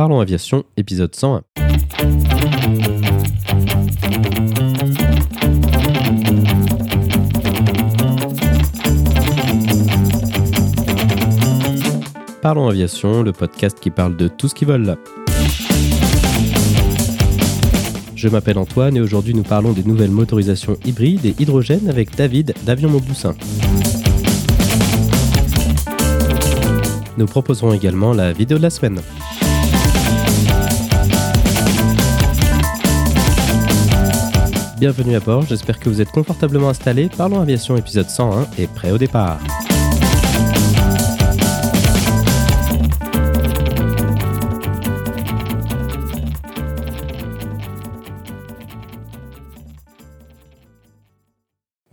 [0.00, 1.42] Parlons Aviation, épisode 101.
[12.40, 14.96] Parlons Aviation, le podcast qui parle de tout ce qui vole.
[18.16, 22.54] Je m'appelle Antoine et aujourd'hui nous parlons des nouvelles motorisations hybrides et hydrogène avec David
[22.64, 23.34] d'Avion Mauboussin.
[27.18, 28.98] Nous proposerons également la vidéo de la semaine.
[34.80, 37.10] Bienvenue à bord, j'espère que vous êtes confortablement installés.
[37.14, 39.38] Parlons Aviation épisode 101 et prêt au départ.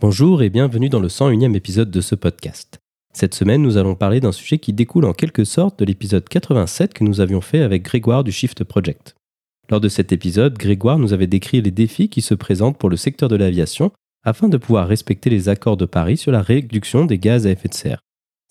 [0.00, 2.78] Bonjour et bienvenue dans le 101e épisode de ce podcast.
[3.12, 6.94] Cette semaine, nous allons parler d'un sujet qui découle en quelque sorte de l'épisode 87
[6.94, 9.17] que nous avions fait avec Grégoire du Shift Project.
[9.70, 12.96] Lors de cet épisode, Grégoire nous avait décrit les défis qui se présentent pour le
[12.96, 13.92] secteur de l'aviation
[14.24, 17.68] afin de pouvoir respecter les accords de Paris sur la réduction des gaz à effet
[17.68, 18.00] de serre.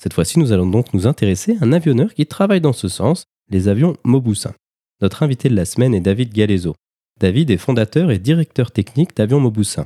[0.02, 3.26] Cette fois-ci, nous allons donc nous intéresser à un avionneur qui travaille dans ce sens,
[3.50, 4.54] les avions Mauboussin.
[5.02, 6.76] Notre invité de la semaine est David Galezo.
[7.20, 9.86] David est fondateur et directeur technique d'Avions Mauboussin.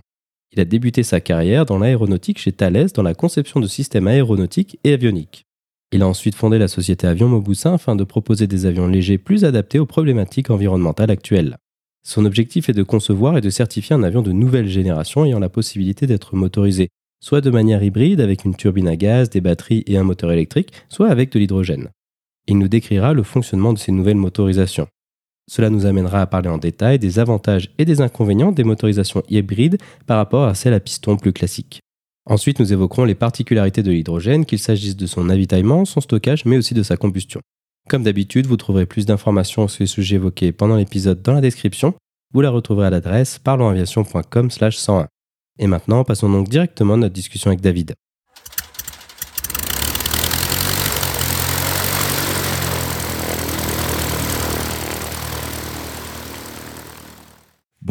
[0.51, 4.79] Il a débuté sa carrière dans l'aéronautique chez Thales dans la conception de systèmes aéronautiques
[4.83, 5.45] et avioniques.
[5.91, 9.43] Il a ensuite fondé la société Avion Mauboussin afin de proposer des avions légers plus
[9.43, 11.57] adaptés aux problématiques environnementales actuelles.
[12.03, 15.49] Son objectif est de concevoir et de certifier un avion de nouvelle génération ayant la
[15.49, 16.89] possibilité d'être motorisé
[17.21, 20.73] soit de manière hybride avec une turbine à gaz, des batteries et un moteur électrique,
[20.89, 21.89] soit avec de l'hydrogène.
[22.47, 24.87] Il nous décrira le fonctionnement de ces nouvelles motorisations.
[25.49, 29.77] Cela nous amènera à parler en détail des avantages et des inconvénients des motorisations hybrides
[30.07, 31.81] par rapport à celles à piston plus classiques.
[32.25, 36.57] Ensuite, nous évoquerons les particularités de l'hydrogène, qu'il s'agisse de son avitaillement, son stockage, mais
[36.57, 37.41] aussi de sa combustion.
[37.89, 41.95] Comme d'habitude, vous trouverez plus d'informations sur les sujets évoqués pendant l'épisode dans la description.
[42.33, 45.07] Vous la retrouverez à l'adresse parlonsaviation.com/101.
[45.59, 47.95] Et maintenant, passons donc directement à notre discussion avec David.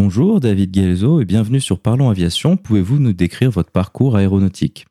[0.02, 2.56] Bonjour David Guelzo et bienvenue sur Parlons Aviation.
[2.56, 4.86] Pouvez-vous nous décrire votre parcours aéronautique?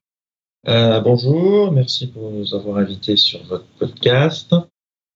[0.67, 4.53] Euh, Bonjour, merci pour nous avoir invités sur votre podcast.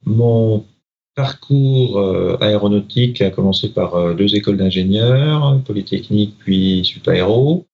[0.04, 0.66] Mon
[1.14, 7.68] parcours euh, aéronautique a commencé par euh, deux écoles d'ingénieurs, Polytechnique puis Supaéro.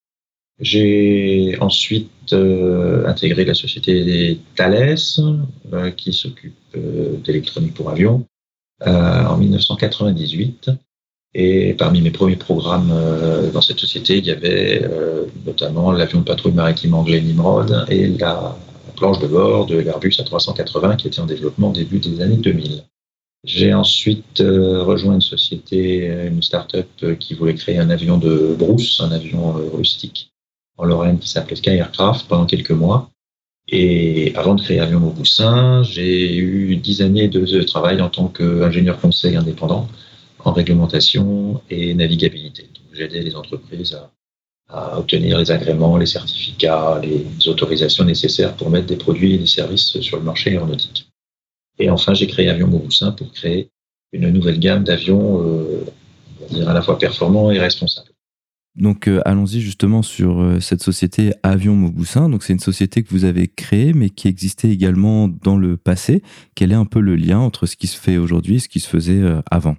[0.59, 4.97] J'ai ensuite intégré la société Thales
[5.95, 6.57] qui s'occupe
[7.23, 8.25] d'électronique pour avions
[8.85, 10.69] en 1998.
[11.35, 16.19] Et parmi mes premiers programmes euh, dans cette société, il y avait euh, notamment l'avion
[16.19, 18.57] de patrouille maritime anglais Nimrod et la
[18.95, 22.83] planche de bord de l'Airbus A380 qui était en développement au début des années 2000.
[23.43, 26.87] J'ai ensuite euh, rejoint une société, une start-up
[27.19, 30.31] qui voulait créer un avion de brousse, un avion rustique
[30.77, 33.11] en Lorraine qui s'appelait Sky Aircraft pendant quelques mois.
[33.71, 38.99] Et avant de créer Avion Mauboussin, j'ai eu dix années de travail en tant qu'ingénieur
[38.99, 39.87] conseil indépendant
[40.43, 42.69] en réglementation et navigabilité.
[42.93, 43.97] J'aidais les entreprises
[44.67, 49.47] à, obtenir les agréments, les certificats, les autorisations nécessaires pour mettre des produits et des
[49.47, 51.09] services sur le marché aéronautique.
[51.79, 53.71] Et enfin, j'ai créé Avion Mauboussin pour créer
[54.13, 55.85] une nouvelle gamme d'avions euh,
[56.67, 58.09] à la fois performants et responsables.
[58.75, 62.29] Donc euh, allons-y justement sur euh, cette société Avion Mauboussin.
[62.29, 66.21] Donc c'est une société que vous avez créée mais qui existait également dans le passé.
[66.53, 68.79] Quel est un peu le lien entre ce qui se fait aujourd'hui et ce qui
[68.79, 69.75] se faisait avant?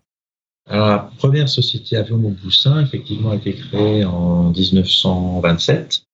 [0.71, 6.05] Alors, la première société Avion Mauboussin, effectivement, a été créée en 1927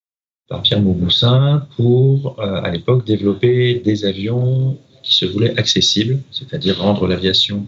[0.49, 6.79] par Pierre Mauboussin pour, euh, à l'époque, développer des avions qui se voulaient accessibles, c'est-à-dire
[6.79, 7.67] rendre l'aviation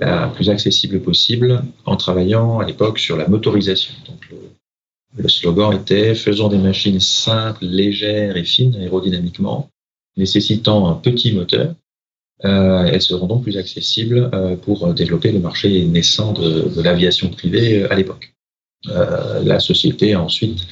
[0.00, 3.92] la plus accessible possible en travaillant à l'époque sur la motorisation.
[4.06, 4.26] Donc,
[5.16, 9.68] le, slogan était faisons des machines simples, légères et fines aérodynamiquement,
[10.16, 11.74] nécessitant un petit moteur
[12.42, 17.82] elles seront donc plus accessibles euh, pour développer le marché naissant de, de l'aviation privée
[17.82, 18.34] euh, à l'époque.
[19.42, 20.66] la société ensuite,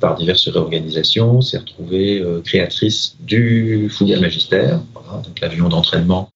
[0.00, 6.30] par diverses réorganisations, s'est retrouvée créatrice du Fouga Magistère, voilà, donc l'avion d'entraînement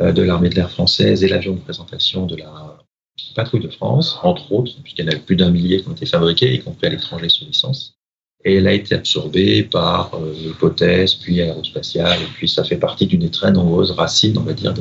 [0.00, 2.78] de l'armée de l'air française et l'avion de présentation de la
[3.34, 6.06] patrouille de France, entre autres, puisqu'il y en a plus d'un millier qui ont été
[6.06, 7.98] fabriqués, y compris à l'étranger sous licence
[8.44, 13.06] et elle a été absorbée par euh, l'hypothèse, puis aérospatiale, et puis ça fait partie
[13.06, 14.74] d'une très nombreuse racine, on va dire,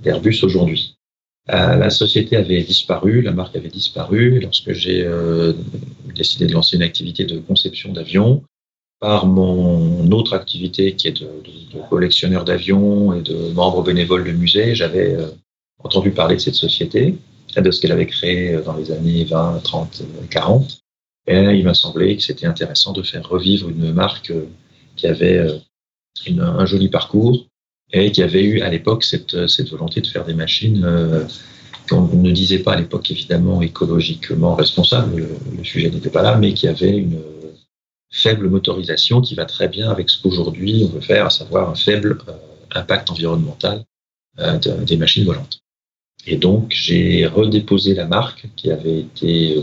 [0.00, 0.96] d'Airbus aujourd'hui.
[1.50, 5.52] Euh, la société avait disparu, la marque avait disparu, lorsque j'ai euh,
[6.14, 8.44] décidé de lancer une activité de conception d'avions
[9.00, 11.28] par mon autre activité qui est de,
[11.90, 15.30] collectionneur d'avions et de membre bénévole de musée, j'avais euh,
[15.82, 17.16] entendu parler de cette société,
[17.56, 20.81] de ce qu'elle avait créé dans les années 20, 30, 40.
[21.26, 24.46] Et il m'a semblé que c'était intéressant de faire revivre une marque euh,
[24.96, 25.58] qui avait euh,
[26.38, 27.46] un joli parcours
[27.92, 29.34] et qui avait eu à l'époque cette,
[29.70, 30.86] volonté de faire des machines
[31.88, 35.26] qu'on ne disait pas à l'époque évidemment écologiquement responsable,
[35.56, 37.20] le sujet n'était pas là, mais qui avait une
[38.12, 41.74] faible motorisation qui va très bien avec ce qu'aujourd'hui on veut faire, à savoir un
[41.74, 42.32] faible euh,
[42.74, 43.84] impact environnemental
[44.38, 45.60] euh, des machines volantes.
[46.26, 49.56] Et donc j'ai redéposé la marque qui avait été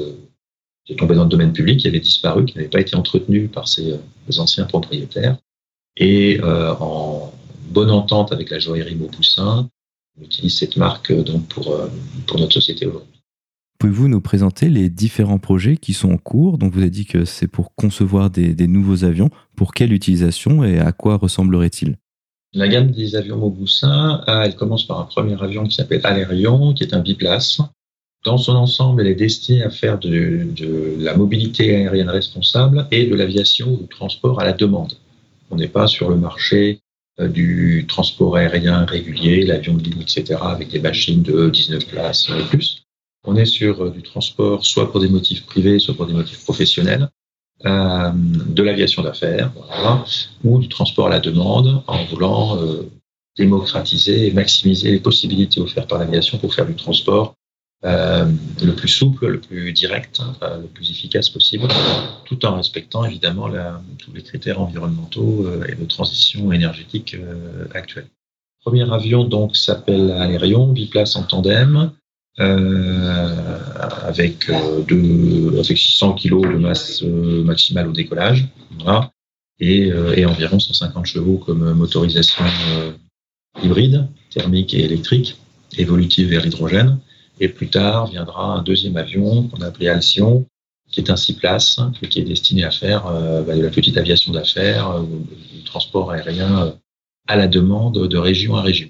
[0.89, 3.67] euh, tombée dans le domaine public, qui avait disparu, qui n'avait pas été entretenue par
[3.67, 3.99] ses
[4.37, 5.37] anciens propriétaires.
[5.97, 7.33] Et en
[7.69, 9.69] bonne entente avec la joaillerie Maupoussin,
[10.17, 11.77] on utilise cette marque donc pour,
[12.25, 13.19] pour notre société aujourd'hui.
[13.79, 16.57] Pouvez-vous nous présenter les différents projets qui sont en cours?
[16.57, 19.29] Donc vous avez dit que c'est pour concevoir des, nouveaux avions.
[19.55, 21.95] Pour quelle utilisation et à quoi ressemblerait-il?
[22.51, 26.73] La gamme des avions Mauboussin, euh, elle commence par un premier avion qui s'appelle Alérion,
[26.73, 27.61] qui est un biplace.
[28.25, 30.47] Dans son ensemble, elle est destinée à faire de,
[30.99, 34.93] la mobilité aérienne responsable et de l'aviation ou du transport à la demande.
[35.51, 36.81] On n'est pas sur le marché
[37.19, 42.29] euh, du transport aérien régulier, l'avion de ligne, etc., avec des machines de 19 places
[42.29, 42.83] et plus.
[43.25, 46.43] On est sur euh, du transport soit pour des motifs privés, soit pour des motifs
[46.43, 47.09] professionnels,
[47.65, 49.51] euh, de l'aviation d'affaires,
[50.43, 52.89] ou du transport à la demande en voulant euh,
[53.37, 57.35] démocratiser et maximiser les possibilités offertes par l'aviation pour faire du transport
[57.83, 61.67] le plus souple, le plus direct, le plus efficace possible,
[62.25, 63.49] tout en respectant évidemment
[63.97, 67.15] tous les critères environnementaux et de transition énergétique
[67.73, 68.07] actuels.
[68.65, 71.91] Le premier avion donc s'appelle Alérion, biplace en tandem,
[72.39, 73.59] euh,
[74.01, 78.47] avec, euh, deux, avec 600 kg de masse euh, maximale au décollage,
[78.79, 79.11] voilà,
[79.59, 82.45] et, et, environ 150 chevaux comme motorisation
[83.61, 85.35] hybride, thermique et électrique,
[85.77, 86.97] évolutive vers l'hydrogène.
[87.39, 90.45] Et plus tard viendra un deuxième avion qu'on a appelé Alcyon,
[90.91, 93.03] qui est un six places, qui est destiné à faire
[93.45, 96.73] bah, de la petite aviation d'affaires, du transport aérien
[97.27, 98.89] à la demande de région à région.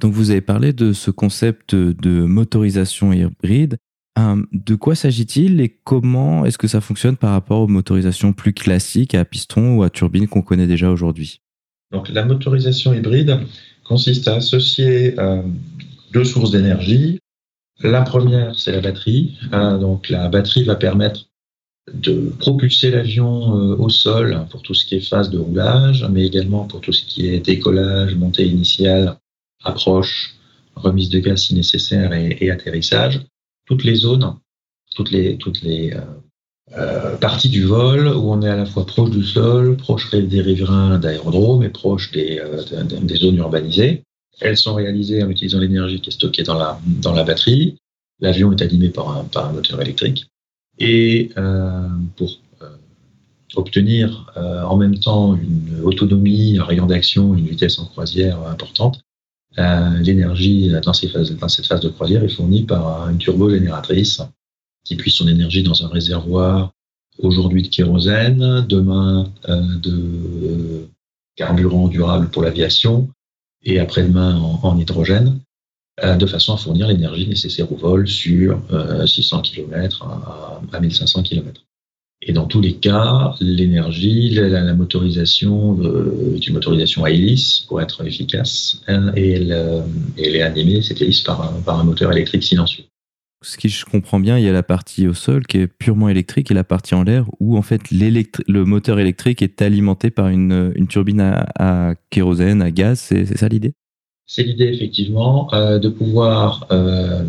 [0.00, 3.76] Donc vous avez parlé de ce concept de motorisation hybride.
[4.18, 8.52] Euh, de quoi s'agit-il et comment est-ce que ça fonctionne par rapport aux motorisations plus
[8.52, 11.40] classiques à piston ou à turbine qu'on connaît déjà aujourd'hui?
[11.92, 13.40] Donc la motorisation hybride
[13.84, 15.42] consiste à associer euh,
[16.12, 17.18] deux sources d'énergie.
[17.82, 19.38] La première, c'est la batterie.
[19.52, 21.26] Euh, donc la batterie va permettre
[21.92, 26.64] de propulser l'avion au sol pour tout ce qui est phase de roulage, mais également
[26.64, 29.16] pour tout ce qui est décollage, montée initiale
[29.64, 30.34] approche,
[30.76, 33.20] remise de gaz si nécessaire et, atterrissage,
[33.66, 34.36] toutes les zones,
[34.94, 36.00] toutes les, toutes les euh,
[36.78, 40.40] euh, parties du vol où on est à la fois proche du sol, proche des
[40.40, 44.04] riverains d'aérodromes et proche des, euh, des, zones urbanisées.
[44.40, 47.76] Elles sont réalisées en utilisant l'énergie qui est stockée dans la, dans la batterie.
[48.20, 50.26] L'avion est animé par un, par un moteur électrique.
[50.78, 51.30] Et
[52.16, 52.38] pour
[53.54, 59.02] obtenir en même temps une autonomie, un rayon d'action, une vitesse en croisière importante,
[59.58, 60.92] euh, l'énergie dans, dans,
[61.48, 64.22] cette phase de croisière est fournie par une turbogénératrice
[64.84, 66.72] qui puise son énergie dans un réservoir
[67.18, 70.88] aujourd'hui de kérosène, demain euh, de
[71.34, 73.08] carburant durable pour l'aviation
[73.64, 75.40] et après-demain en, hydrogène,
[76.02, 78.60] euh, de façon à fournir l'énergie nécessaire au vol sur
[79.06, 81.62] 600 km à, à 1500 km.
[82.22, 87.80] Et dans tous les cas, l'énergie, la, motorisation euh, est une motorisation à hélice pour
[87.80, 89.80] être efficace hein, et elle, euh,
[90.18, 92.84] elle est animée, cette hélice, par un, par un moteur électrique silencieux.
[93.42, 96.10] Ce qui je comprends bien, il y a la partie au sol qui est purement
[96.10, 100.28] électrique et la partie en l'air où en fait le moteur électrique est alimenté par
[100.28, 102.98] une, turbine à, kérosène, à gaz.
[103.00, 103.72] C'est ça l'idée?
[104.26, 107.24] C'est l'idée effectivement euh, de pouvoir euh,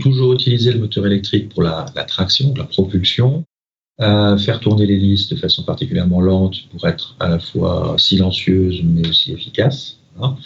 [0.00, 3.44] toujours utiliser le moteur électrique pour la, traction, la propulsion,
[4.00, 9.32] faire tourner l'hélice de façon particulièrement lente pour être à la fois silencieuse mais aussi
[9.32, 9.98] efficace.
[10.20, 10.36] Hein.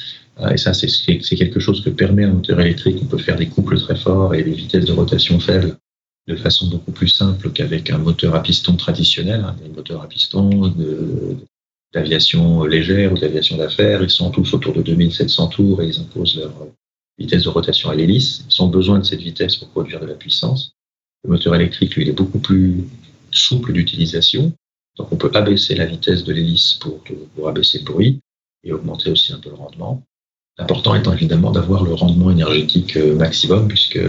[0.41, 2.99] Euh, et ça, c'est quelque chose que permet un moteur électrique.
[3.03, 5.77] On peut faire des couples très forts et des vitesses de rotation faibles
[6.27, 9.45] de façon beaucoup plus simple qu'avec un moteur à piston traditionnel.
[9.45, 9.57] Hein.
[9.63, 10.75] Des moteurs à piston
[11.95, 16.37] d'aviation légère ou d'aviation d'affaires, ils sont tous autour de 2700 tours et ils imposent
[16.37, 16.53] leur
[17.19, 18.45] vitesse de rotation à l'hélice.
[18.51, 20.73] Ils ont besoin de cette vitesse pour produire de la puissance.
[21.25, 22.85] Le moteur électrique, lui, il est beaucoup plus
[23.31, 24.53] souple d'utilisation.
[24.97, 27.03] Donc on peut abaisser la vitesse de l'hélice pour,
[27.35, 28.21] pour abaisser le bruit
[28.65, 30.03] et augmenter aussi un peu le rendement.
[30.59, 34.01] L'important étant évidemment d'avoir le rendement énergétique euh, maximum puisque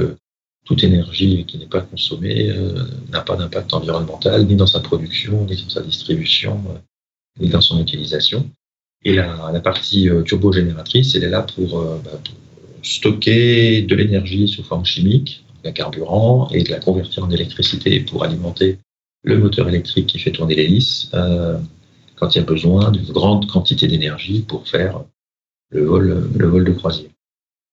[0.65, 5.45] toute énergie qui n'est pas consommée euh, n'a pas d'impact environnemental ni dans sa production
[5.45, 6.61] ni dans sa distribution.
[7.39, 8.49] et dans son utilisation.
[9.03, 12.35] Et la, partie turbogénératrice, elle est là pour, bah, pour
[12.81, 18.23] stocker de l'énergie sous forme chimique, un carburant, et de la convertir en électricité pour
[18.23, 18.79] alimenter
[19.23, 21.57] le moteur électrique qui fait tourner l'hélice euh,
[22.15, 25.03] quand il y a besoin d'une grande quantité d'énergie pour faire
[25.69, 27.09] le vol, le vol de croisière.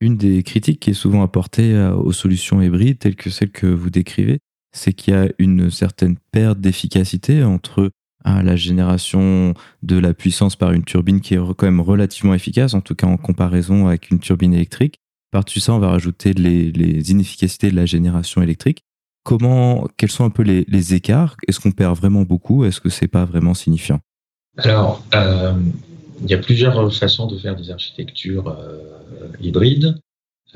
[0.01, 3.67] Une des critiques qui est souvent apportée euh, aux solutions hybrides telles que celles que
[3.67, 4.41] vous décrivez,
[4.73, 7.91] c'est qu'il y a une certaine perte d'efficacité entre
[8.27, 12.75] euh, la génération de la puissance par une turbine qui est quand même relativement efficace,
[12.75, 14.99] en tout cas en comparaison avec une turbine électrique.
[15.31, 18.83] Par-dessus ça, on va rajouter les, les, inefficacités de la génération électrique.
[19.25, 21.37] Comment, quels sont un peu les, les écarts?
[21.49, 22.65] Est-ce qu'on perd vraiment beaucoup?
[22.65, 24.01] Est-ce que c'est pas vraiment signifiant?
[24.59, 25.55] Alors, euh,
[26.25, 28.79] il y a plusieurs façons de faire des architectures euh,
[29.41, 29.97] hybrides.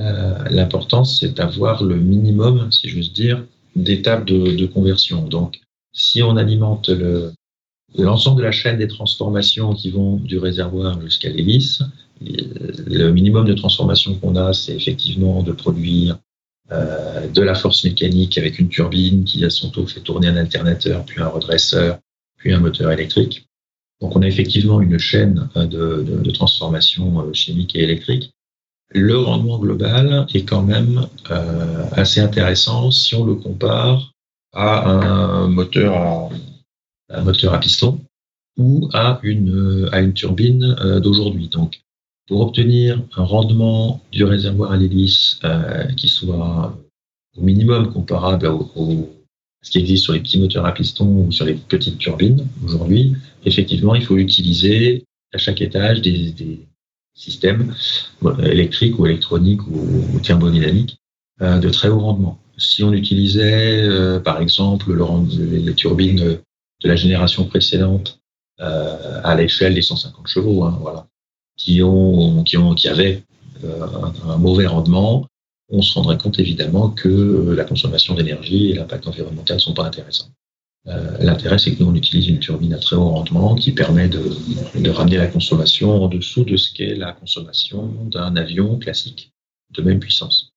[0.00, 3.44] Euh, L'important, c'est d'avoir le minimum, si j'ose dire,
[3.76, 5.26] d'étapes de, de, conversion.
[5.26, 5.60] Donc,
[5.92, 6.90] si on alimente
[7.96, 11.82] l'ensemble de la chaîne des transformations qui vont du réservoir jusqu'à l'hélice,
[12.20, 16.18] le minimum de transformation qu'on a, c'est effectivement de produire
[16.70, 20.36] euh, de la force mécanique avec une turbine qui à son tour fait tourner un
[20.36, 21.98] alternateur, puis un redresseur,
[22.36, 23.47] puis un moteur électrique.
[24.00, 28.32] Donc on a effectivement une chaîne euh, de, de, de transformation euh, chimique et électrique.
[28.90, 34.12] Le rendement global est quand même euh, assez intéressant si on le compare
[34.54, 36.30] à un moteur à,
[37.10, 38.00] un moteur à piston
[38.56, 41.48] ou à une, à une turbine d'aujourd'hui.
[41.48, 41.80] Donc
[42.28, 46.78] pour obtenir un rendement du réservoir à l'hélice euh, qui soit
[47.36, 49.08] au minimum comparable au, au,
[49.62, 53.14] ce qui existe sur les petits moteurs à piston ou sur les petites turbines aujourd'hui,
[53.44, 56.66] effectivement, il faut utiliser à chaque étage des, des
[57.14, 57.74] systèmes
[58.42, 60.98] électriques ou électroniques ou, thermodynamiques
[61.42, 62.38] euh, de très haut rendement.
[62.56, 65.04] Si on utilisait, euh, par exemple, le,
[65.58, 66.38] les turbines
[66.82, 68.20] de la génération précédente
[68.60, 71.06] euh, à l'échelle des 150 chevaux, hein, voilà,
[71.56, 73.22] qui, ont, qui, ont, qui avaient
[73.64, 73.86] euh,
[74.26, 75.26] un, mauvais rendement,
[75.70, 79.74] on se rendrait compte évidemment que euh, la consommation d'énergie et l'impact environnemental ne sont
[79.74, 80.30] pas intéressants.
[80.86, 84.08] Euh, L'intérêt, c'est que nous, on utilise une turbine à très haut rendement qui permet
[84.08, 84.20] de,
[84.90, 89.32] ramener la consommation en dessous de ce qu'est la consommation d'un avion classique
[89.70, 90.52] de même puissance.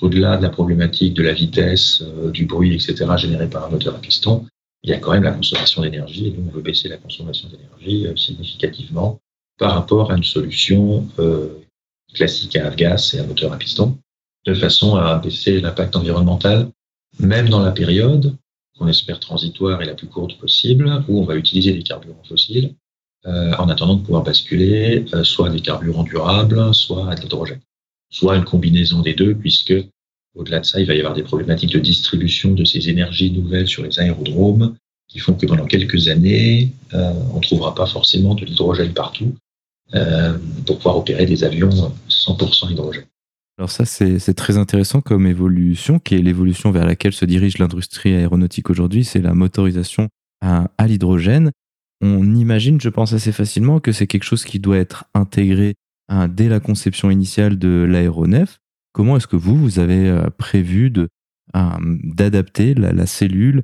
[0.00, 3.94] Au-delà de la problématique de la vitesse, euh, du bruit, etc., généré par un moteur
[3.94, 4.46] à piston,
[4.82, 7.48] il y a quand même la consommation d'énergie et nous, on veut baisser la consommation
[7.48, 9.18] d'énergie significativement
[9.58, 11.08] par rapport à une solution
[12.12, 13.96] classique à gaz et à moteur à piston,
[14.46, 16.68] de façon à baisser l'impact environnemental,
[17.18, 18.36] même dans la période
[18.78, 22.74] qu'on espère transitoire et la plus courte possible, où on va utiliser des carburants fossiles,
[23.26, 27.60] euh, en attendant de pouvoir basculer euh, soit à des carburants durables, soit à l'hydrogène,
[28.10, 29.74] soit une combinaison des deux, puisque
[30.34, 33.68] au-delà de ça, il va y avoir des problématiques de distribution de ces énergies nouvelles
[33.68, 34.76] sur les aérodromes,
[35.08, 39.34] qui font que pendant quelques années, euh, on ne trouvera pas forcément de l'hydrogène partout,
[40.66, 43.04] pour pouvoir opérer des avions 100% hydrogène.
[43.56, 48.14] Alors ça, c'est très intéressant comme évolution, qui est l'évolution vers laquelle se dirige l'industrie
[48.14, 50.08] aéronautique aujourd'hui, c'est la motorisation
[50.40, 51.52] à, à l'hydrogène.
[52.00, 55.74] On imagine, je pense assez facilement, que c'est quelque chose qui doit être intégré
[56.08, 58.58] à, dès la conception initiale de l'aéronef.
[58.92, 61.08] Comment est-ce que vous, vous avez euh, prévu de
[62.02, 63.62] d'adapter la, la, cellule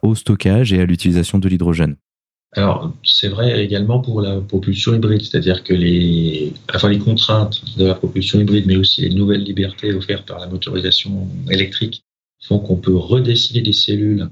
[0.00, 1.96] au stockage et à l'utilisation de l'hydrogène?
[2.52, 7.84] Alors, c'est vrai également pour la propulsion hybride, c'est-à-dire que les, enfin, les contraintes de
[7.84, 12.02] la propulsion hybride, mais aussi les nouvelles libertés offertes par la motorisation électrique
[12.42, 14.30] font qu'on peut redessiner des cellules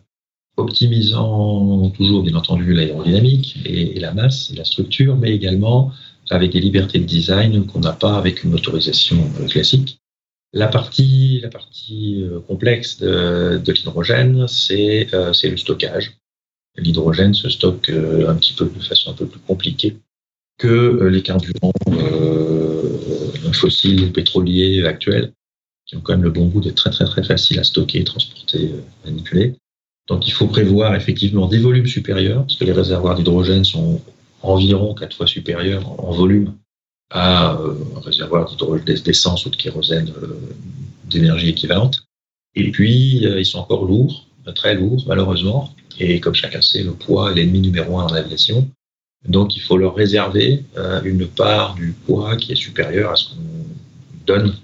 [0.57, 5.93] optimisant toujours, bien entendu, l'aérodynamique et, la masse et la structure, mais également
[6.31, 10.01] avec des libertés de design qu'on n'a pas avec une motorisation euh, classique.
[10.55, 16.17] La partie, la partie euh, complexe de, de l'hydrogène, c'est euh, le stockage
[16.77, 19.97] l'hydrogène se stocke euh, un petit peu de façon un peu plus compliquée
[20.59, 25.33] que euh, les carburants euh, fossiles ou pétroliers actuels,
[25.87, 28.71] qui ont quand même le bon goût d'être très très très faciles à stocker, transporter,
[29.05, 29.55] manipuler.
[30.09, 34.01] Donc il faut prévoir effectivement des volumes supérieurs, parce que les réservoirs d'hydrogène sont
[34.43, 36.55] environ quatre fois supérieurs en volume
[37.11, 38.51] à un réservoir
[38.85, 40.13] d'essence ou de kérosène
[41.09, 42.05] d'énergie équivalente.
[42.55, 47.33] Et puis, ils sont encore lourds, très lourds, malheureusement, et comme chacun sait, le poids
[47.33, 48.69] est l'ennemi numéro un en aviation.
[49.29, 53.31] Donc il faut leur réserver euh, une part du poids qui est supérieure à ce
[53.31, 53.41] qu'on
[54.27, 54.55] donne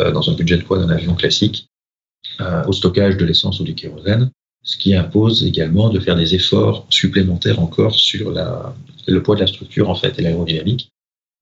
[0.00, 1.66] euh, dans un budget de poids d'un avion classique
[2.40, 4.30] euh, au stockage de l'essence ou du kérosène,
[4.62, 8.32] ce qui impose également de faire des efforts supplémentaires encore sur
[9.06, 10.91] le poids de la structure en fait et l'aérodynamique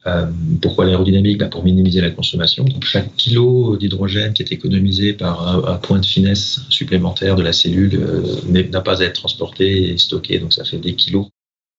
[0.06, 0.26] euh,
[0.62, 1.38] pourquoi l'aérodynamique?
[1.38, 2.64] Bah Pour minimiser la consommation.
[2.64, 7.52] Donc chaque kilo d'hydrogène qui est économisé par un, point de finesse supplémentaire de la
[7.52, 11.26] cellule euh, n'a pas à être transporté et stocké, donc ça fait des kilos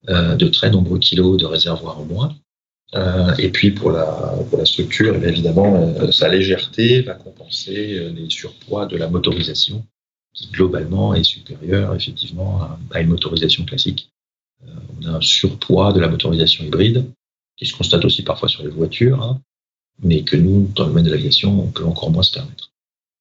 [0.07, 2.35] de très nombreux kilos de réservoir en moins.
[3.37, 4.03] et puis pour la,
[4.49, 9.85] pour la structure, eh évidemment, sa légèreté va compenser les surpoids de la motorisation,
[10.33, 12.61] qui globalement est supérieure effectivement
[12.91, 14.09] à, une motorisation classique.
[14.65, 17.05] on a un surpoids de la motorisation hybride,
[17.61, 19.39] qui se constate aussi parfois sur les voitures, hein,
[20.01, 22.71] mais que nous, dans le domaine de l'aviation, on peut encore moins se permettre.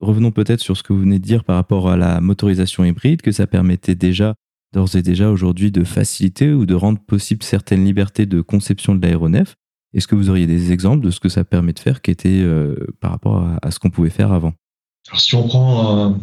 [0.01, 3.21] Revenons peut-être sur ce que vous venez de dire par rapport à la motorisation hybride,
[3.21, 4.35] que ça permettait déjà,
[4.73, 9.03] d'ores et déjà aujourd'hui, de faciliter ou de rendre possible certaines libertés de conception de
[9.03, 9.57] l'aéronef.
[9.93, 12.41] Est-ce que vous auriez des exemples de ce que ça permet de faire qui était
[12.41, 14.55] euh, par rapport à, ce qu'on pouvait faire avant?
[15.09, 16.17] Alors, si on prend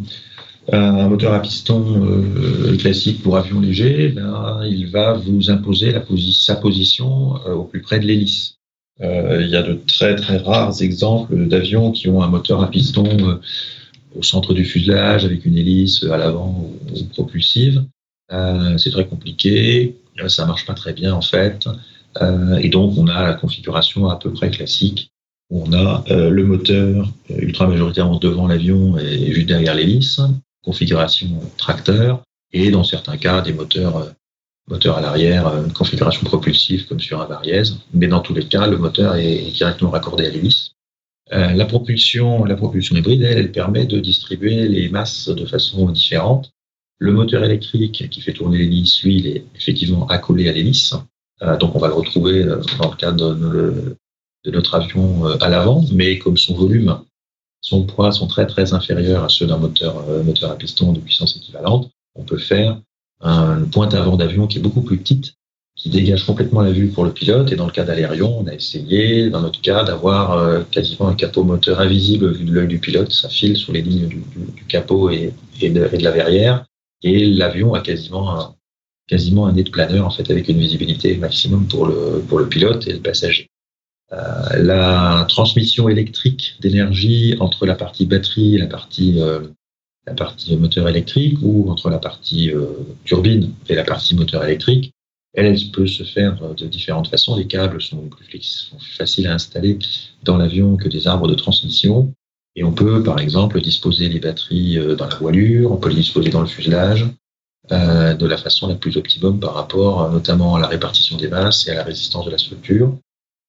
[0.71, 6.03] un, moteur à piston euh, classique pour avion léger, ben, il va vous imposer la
[6.33, 8.57] sa position euh, au plus près de l'hélice.
[9.01, 12.71] Euh, il y a de très très rares exemples d'avions qui ont un moteur à
[12.71, 13.35] piston euh,
[14.15, 17.83] au centre du fuselage avec une hélice à l'avant ou, propulsive.
[18.31, 19.95] Euh, c'est très compliqué,
[20.27, 21.67] ça marche pas très bien en fait.
[22.61, 25.11] et donc on a la configuration à peu près classique
[25.49, 30.19] on a le moteur ultra majoritairement devant l'avion et juste derrière l'hélice,
[30.67, 32.21] configuration tracteur,
[32.51, 34.13] et dans certains cas des moteurs
[34.67, 38.67] moteur à l'arrière, une configuration propulsive comme sur un Variez, mais dans tous les cas,
[38.67, 40.71] le moteur est directement raccordé à l'hélice.
[41.33, 46.51] Euh, la propulsion, la propulsion hybride, elle, permet de distribuer les masses de façon différente.
[46.99, 50.95] Le moteur électrique qui fait tourner l'hélice, lui, il est effectivement accolé à l'hélice.
[51.41, 53.97] Euh, donc on va le retrouver euh, dans le cadre de,
[54.45, 56.99] de notre avion euh, à l'avant, mais comme son volume,
[57.61, 60.99] son poids sont très très inférieurs à ceux d'un moteur, euh, moteur à piston de
[60.99, 62.79] puissance équivalente, on peut faire
[63.21, 65.33] une pointe avant d'avion qui est beaucoup plus petite,
[65.77, 67.51] qui dégage complètement la vue pour le pilote.
[67.51, 71.13] Et dans le cas d'Alérion, on a essayé, dans notre cas, d'avoir euh, quasiment un
[71.13, 73.11] capot moteur invisible vu de l'œil du pilote.
[73.11, 76.65] Ça file sous les lignes du, capot et, de, la verrière.
[77.03, 78.55] Et l'avion a quasiment un,
[79.07, 82.49] quasiment un nez de planeur, en fait, avec une visibilité maximum pour le, pour le
[82.49, 83.49] pilote et le passager.
[84.13, 89.41] Euh, la transmission électrique d'énergie entre la partie batterie et la partie euh,
[90.05, 92.67] la partie moteur électrique ou entre la partie euh,
[93.03, 94.93] turbine et la partie moteur électrique,
[95.33, 97.35] elle, peut se faire de différentes façons.
[97.35, 99.77] Les câbles sont plus, sont faciles à installer
[100.23, 102.13] dans l'avion que des arbres de transmission.
[102.55, 106.29] Et on peut, par exemple, disposer les batteries dans la voilure, on peut les disposer
[106.29, 107.05] dans le fuselage,
[107.73, 111.67] euh, de la façon la plus optimum par rapport notamment à la répartition des masses
[111.67, 112.97] et à la résistance de la structure.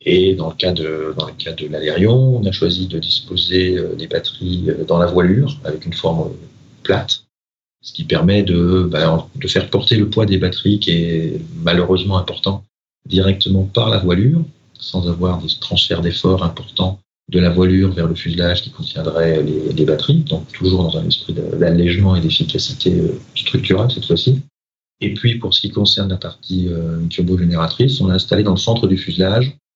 [0.00, 3.76] Et dans le cas de, dans le cas de l'Alérion, on a choisi de disposer
[3.96, 6.30] des batteries dans la voilure avec une forme
[6.82, 7.24] plate,
[7.82, 12.16] ce qui permet de, bah, de faire porter le poids des batteries qui est malheureusement
[12.16, 12.64] important
[13.06, 14.42] directement par la voilure,
[14.78, 19.84] sans avoir des transferts d'efforts importants de la voilure vers le fuselage qui contiendrait les,
[19.84, 24.40] batteries, donc toujours dans un esprit d'allègement et d'efficacité euh, structurelle cette fois-ci.
[25.00, 28.58] Et puis pour ce qui concerne la partie euh, turbo-génératrice, on l'a installé dans le
[28.58, 29.67] centre du fuselage, euh,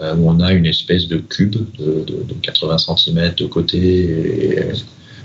[0.00, 4.72] où on a une espèce de cube de, 80 cm de côté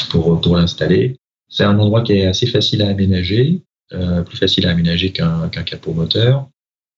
[0.09, 1.15] pour, pour l'installer.
[1.53, 3.61] C'est un endroit qui est assez facile à aménager,
[3.93, 6.49] euh, plus facile à aménager qu'un capot moteur.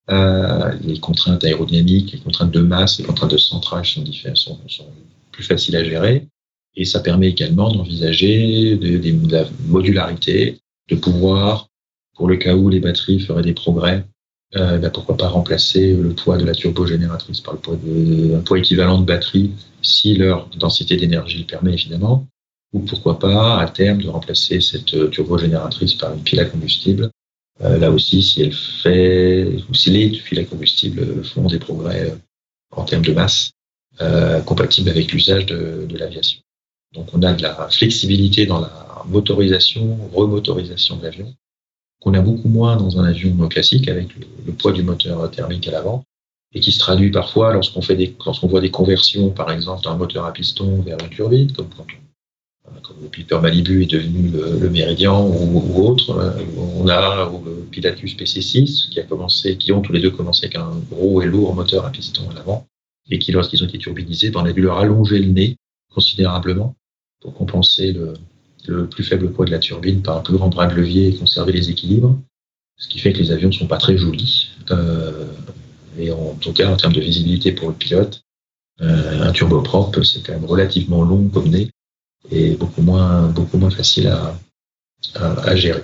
[0.09, 4.87] Euh, les contraintes aérodynamiques, les contraintes de masse, les contraintes de centrage sont, sont, sont
[5.33, 6.27] plus faciles à gérer.
[6.77, 10.59] Et ça permet également d'envisager de, de, la modularité,
[10.89, 11.67] de pouvoir,
[12.15, 14.05] pour le cas où les batteries feraient des progrès,
[14.55, 18.39] euh, bah pourquoi pas remplacer le poids de la turbogénératrice par le poids de, un
[18.39, 22.25] poids équivalent de batterie, si leur densité d'énergie le permet évidemment
[22.75, 27.09] ou pourquoi pas à terme de remplacer cette euh, turbogénératrice par une pile à combustible.
[27.61, 32.11] Euh, là aussi, si elle fait, ou si les piles à combustible font des progrès
[32.11, 32.15] euh,
[32.71, 33.51] en termes de masse
[34.45, 36.41] compatibles avec l'usage de, l'aviation.
[36.93, 41.33] Donc on a de la flexibilité dans la motorisation, remotorisation de l'avion,
[42.05, 44.09] qu'on a beaucoup moins dans un avion classique avec
[44.45, 46.03] le, poids du moteur thermique à l'avant,
[46.53, 49.95] et qui se traduit parfois lorsqu'on fait des, lorsqu'on voit des conversions, par exemple, d'un
[49.95, 51.85] moteur à piston vers une turbine, comme quand
[52.81, 56.17] comme le Piper Malibu est devenu le, Méridien ou, autre.
[56.17, 56.31] Euh,
[56.77, 60.57] on a le Pilatus PC6 qui a commencé, qui ont tous les deux commencé avec
[60.57, 62.65] un gros et lourd moteur à piston à l'avant
[63.09, 65.57] et qui, lorsqu'ils ont été turbinisés, ben, on a dû leur allonger le nez
[65.93, 66.75] considérablement
[67.21, 68.13] pour compenser le,
[68.91, 71.51] plus faible poids de la turbine par un plus grand bras de levier et conserver
[71.51, 72.19] les équilibres.
[72.77, 74.51] Ce qui fait que les avions ne sont pas très jolis.
[74.71, 75.25] Euh,
[75.97, 78.21] et en tout cas, en termes de visibilité pour le pilote,
[78.81, 81.69] euh, un turboprop, c'est quand même relativement long comme nez
[82.31, 84.37] et beaucoup moins, beaucoup moins facile à,
[85.15, 85.83] à, gérer.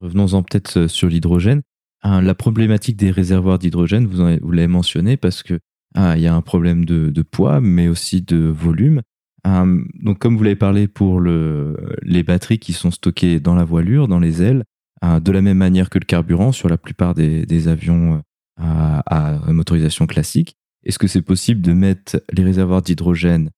[0.00, 1.62] Revenons-en peut-être euh, sur l'hydrogène.
[2.02, 5.58] Hein, la problématique des réservoirs d'hydrogène, vous, l'avez mentionné parce que
[5.94, 9.00] ah, il y a un problème de, poids, mais aussi de volume.
[9.46, 13.64] Hum, donc, comme vous l'avez parlé pour le, les batteries qui sont stockées dans la
[13.64, 14.64] voilure, dans les ailes,
[15.02, 18.22] de la même manière que le carburant sur la plupart des, avions
[18.58, 20.56] à, à, motorisation classique.
[20.84, 23.50] Est-ce que c'est possible de mettre les réservoirs d'hydrogène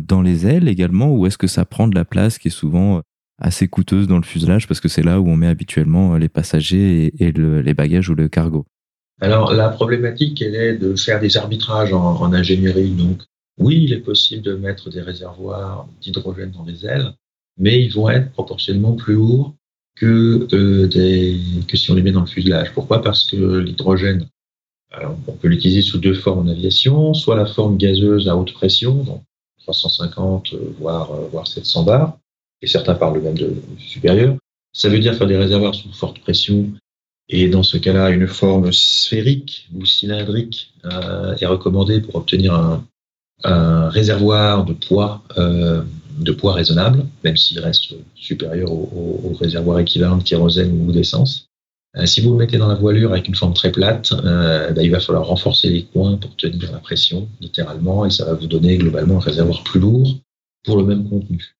[0.00, 3.02] dans les ailes également ou est-ce que ça prend de la place qui est souvent
[3.40, 7.12] assez coûteuse dans le fuselage parce que c'est là où on met habituellement les passagers
[7.18, 8.66] et, les bagages ou le cargo?
[9.20, 12.90] Alors la problématique, elle est de faire des arbitrages en, ingénierie.
[12.90, 13.22] Donc
[13.58, 17.12] oui, il est possible de mettre des réservoirs d'hydrogène dans les ailes,
[17.58, 19.54] mais ils vont être proportionnellement plus lourds
[19.96, 22.72] que, euh, des, que si on les met dans le fuselage.
[22.72, 23.02] Pourquoi?
[23.02, 24.28] Parce que l'hydrogène,
[25.28, 29.02] on peut l'utiliser sous deux formes en aviation, soit la forme gazeuse à haute pression,
[29.02, 29.22] donc
[29.62, 32.18] 350 voire, voire 700 bars,
[32.62, 34.36] et certains parlent même de supérieur.
[34.72, 36.72] Ça veut dire faire des réservoirs sous forte pression.
[37.28, 42.84] Et dans ce cas-là, une forme sphérique ou cylindrique euh, est recommandée pour obtenir un,
[43.44, 45.82] un réservoir de poids, euh,
[46.18, 51.46] de poids raisonnable, même s'il reste supérieur au, réservoir équivalent de kérosène ou d'essence.
[51.96, 54.90] Euh, si vous le mettez dans la voilure avec une forme très plate, ben, il
[54.90, 58.76] va falloir renforcer les coins pour tenir la pression, littéralement, et ça va vous donner
[58.76, 60.18] globalement un réservoir plus lourd
[60.64, 61.54] pour le même contenu.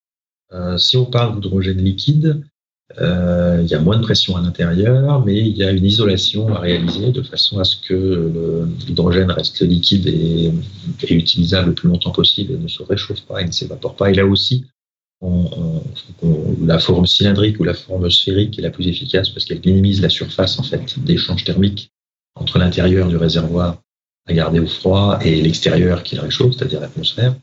[0.53, 2.43] Euh, si on parle d'hydrogène liquide,
[2.97, 6.61] il y a moins de pression à l'intérieur, mais il y a une isolation à
[6.61, 10.53] réaliser de façon à ce que l'hydrogène reste liquide et,
[11.11, 14.11] utilisable le plus longtemps possible et ne se réchauffe pas et ne s'évapore pas.
[14.11, 14.65] Et là aussi,
[16.63, 20.09] la forme cylindrique ou la forme sphérique est la plus efficace parce qu'elle minimise la
[20.09, 21.91] surface en fait d'échange thermique
[22.37, 23.83] entre l'intérieur du réservoir
[24.27, 27.35] à garder au froid et l'extérieur qui le réchauffe, c'est-à-dire l'atmosphère.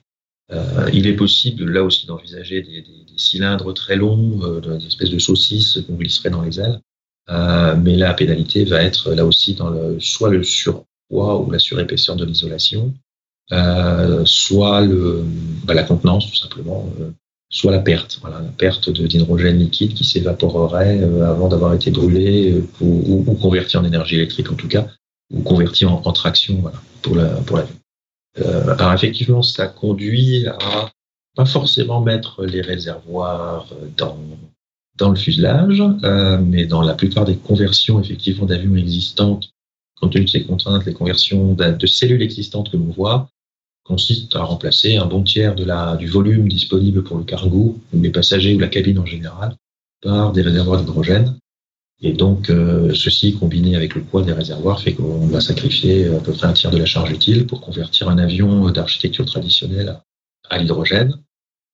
[0.51, 4.85] Euh, il est possible là aussi d'envisager des, des, des, cylindres très longs, euh, des
[4.85, 6.79] espèces de saucisses qu'on glisserait dans les ailes.
[7.29, 11.57] Euh, mais la pénalité va être là aussi dans le, soit le surpoids ou la
[11.57, 12.93] surépaisseur de l'isolation,
[13.51, 15.23] euh, soit le,
[15.63, 17.09] bah, la contenance tout simplement, euh,
[17.49, 22.63] soit la perte, voilà, la perte d'hydrogène liquide qui s'évaporerait euh, avant d'avoir été brûlé
[22.81, 24.87] ou, ou, converti en énergie électrique en tout cas,
[25.31, 27.75] ou converti en, en traction voilà, pour la pour l'avion.
[28.39, 30.91] Euh, alors effectivement, ça conduit à
[31.35, 33.67] pas forcément mettre les réservoirs
[33.97, 34.17] dans
[34.97, 39.49] dans le fuselage, euh, mais dans la plupart des conversions effectivement d'avions existantes,
[39.99, 43.29] compte tenu de ces contraintes, les conversions de cellules existantes que l'on voit
[43.83, 48.01] consistent à remplacer un bon tiers de la, du volume disponible pour le cargo, ou
[48.01, 49.55] les passagers ou la cabine en général,
[50.01, 51.37] par des réservoirs d'hydrogène.
[52.05, 56.19] Et donc, euh, ceci combiné avec le poids des réservoirs fait qu'on va sacrifier à
[56.19, 59.97] peu près un tiers de la charge utile pour convertir un avion d'architecture traditionnelle
[60.51, 61.15] à, l'hydrogène.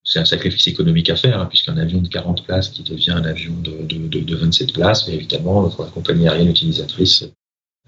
[0.05, 3.25] C'est un sacrifice économique à faire, hein, puisqu'un avion de 40 places qui devient un
[3.25, 7.25] avion de, de, de, de 27 places, mais évidemment, pour la compagnie aérienne utilisatrice,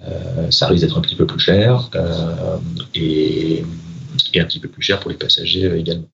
[0.02, 2.58] euh, ça risque d'être un petit peu plus cher euh,
[2.94, 3.64] et,
[4.36, 6.10] un petit peu plus cher pour les passagers également.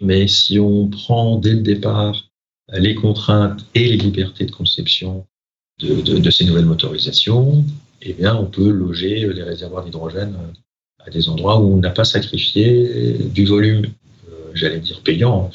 [0.00, 2.30] Mais si on prend dès le départ
[2.72, 5.26] les contraintes et les libertés de conception
[5.78, 7.64] de, de, de, ces nouvelles motorisations,
[8.02, 10.36] eh bien, on peut loger les réservoirs d'hydrogène
[11.04, 13.86] à des endroits où on n'a pas sacrifié du volume,
[14.28, 15.50] euh, j'allais dire payant,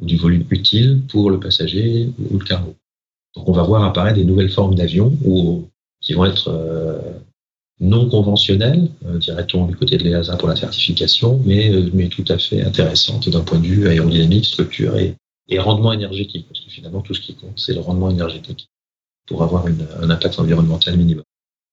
[0.00, 2.74] ou du volume utile pour le passager ou le cargo.
[3.34, 5.16] Donc, on va voir apparaître des nouvelles formes d'avions
[6.00, 7.00] qui vont être euh,
[7.80, 12.38] non conventionnelles, euh, dirait-on du côté de l'EASA pour la certification, mais, mais tout à
[12.38, 17.14] fait intéressantes d'un point de vue aérodynamique, structure et rendement énergétique, parce que finalement, tout
[17.14, 18.68] ce qui compte, c'est le rendement énergétique
[19.28, 21.22] pour avoir un impact environnemental minimum.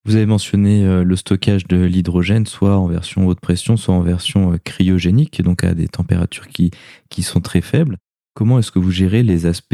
[0.05, 4.01] Vous avez mentionné euh, le stockage de l'hydrogène, soit en version haute pression, soit en
[4.01, 6.69] version euh, cryogénique, donc à des températures qui,
[7.09, 7.97] qui sont très faibles.
[8.35, 9.73] Comment est-ce que vous gérez les aspects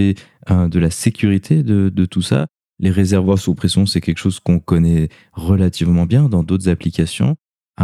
[0.50, 2.48] euh, de la sécurité de, de tout ça?
[2.80, 7.36] Les réservoirs sous pression, c'est quelque chose qu'on connaît relativement bien dans d'autres applications.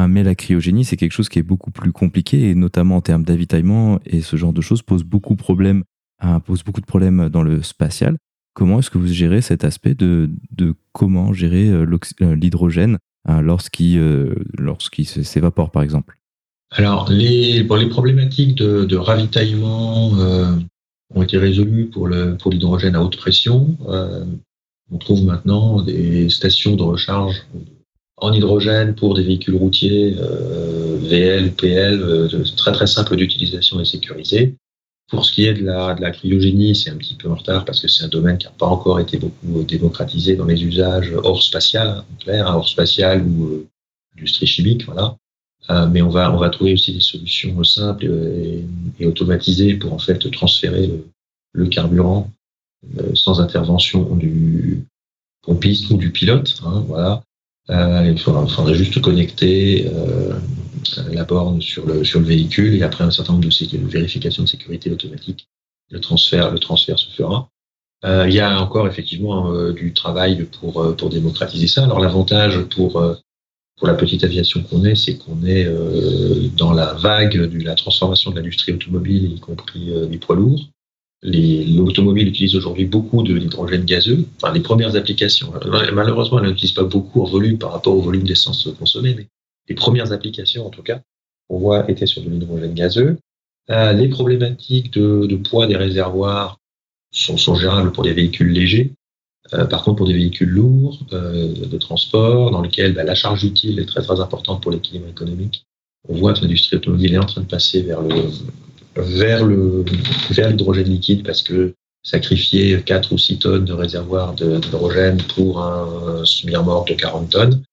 [0.08, 3.24] Mais la cryogénie, c'est quelque chose qui est beaucoup plus compliqué, et notamment en termes
[3.24, 8.18] d'avitaillement et ce genre de choses pose beaucoup, beaucoup de problèmes dans le spatial.
[8.58, 10.32] Comment est-ce que vous gérez cet aspect de,
[10.92, 11.86] comment gérer euh,
[12.22, 12.98] euh, l'hydrogène
[13.30, 14.02] euh, lorsqu'il
[14.58, 16.18] lorsqu'il s'évapore, par exemple?
[16.72, 20.56] Alors, les, problématiques de, ravitaillement euh,
[21.14, 23.78] ont été résolues pour l'hydrogène pour à haute pression.
[23.90, 24.26] Euh,
[24.92, 27.46] on trouve maintenant des stations de recharge
[28.18, 34.56] en hydrogène pour des véhicules routiers euh, VL, PL, très très simple d'utilisation et sécurisé.
[35.10, 37.64] Pour ce qui est de la, de la cryogénie, c'est un petit peu en retard
[37.64, 41.14] parce que c'est un domaine qui n'a pas encore été beaucoup démocratisé dans les usages
[41.24, 43.68] hors spatial, hein, clair, hein, hors spatial ou euh,
[44.18, 45.16] industrie chimique, voilà.
[45.70, 48.66] Euh, mais on va, on va trouver aussi des solutions simples et,
[49.00, 51.08] et automatisées pour en fait transférer le,
[51.54, 52.30] le carburant
[53.00, 54.86] euh, sans intervention du
[55.42, 57.24] pompiste ou du pilote, hein, voilà.
[57.70, 60.34] Euh, il faudra, juste connecter euh,
[61.12, 64.48] la borne sur le, sur le véhicule et après un certain nombre de, vérifications de
[64.48, 65.48] sécurité automatique,
[65.90, 67.50] le transfert, le transfert se fera.
[68.04, 71.84] il y a encore effectivement du travail pour, pour démocratiser ça.
[71.84, 73.02] Alors l'avantage pour,
[73.78, 75.70] pour la petite aviation qu'on est, c'est qu'on est,
[76.58, 80.70] dans la vague de la transformation de l'industrie automobile, y compris des poids lourds.
[81.24, 84.26] L'automobile utilise aujourd'hui beaucoup de l'hydrogène gazeux.
[84.38, 85.52] Enfin, les premières applications,
[85.94, 89.28] malheureusement, elle n'utilise pas beaucoup en volume par rapport au volume d'essence consommé, mais
[89.68, 91.02] les premières applications, en tout cas,
[91.50, 93.18] on voit étaient sur de l'hydrogène gazeux.
[93.70, 96.60] Euh, les problématiques de, poids des réservoirs
[97.12, 98.94] sont, gérables pour les véhicules légers.
[99.54, 103.44] Euh, par contre, pour des véhicules lourds euh, de transport, dans lesquels bah, la charge
[103.44, 105.66] utile est très très importante pour l'équilibre économique,
[106.08, 108.30] on voit que l'industrie automobile est en train de passer vers le
[108.98, 109.86] vers le
[110.32, 116.26] vers l'hydrogène liquide parce que sacrifier 4 ou 6 tonnes de réservoir d'hydrogène pour un
[116.26, 117.64] semi-remorque de 40 tonnes,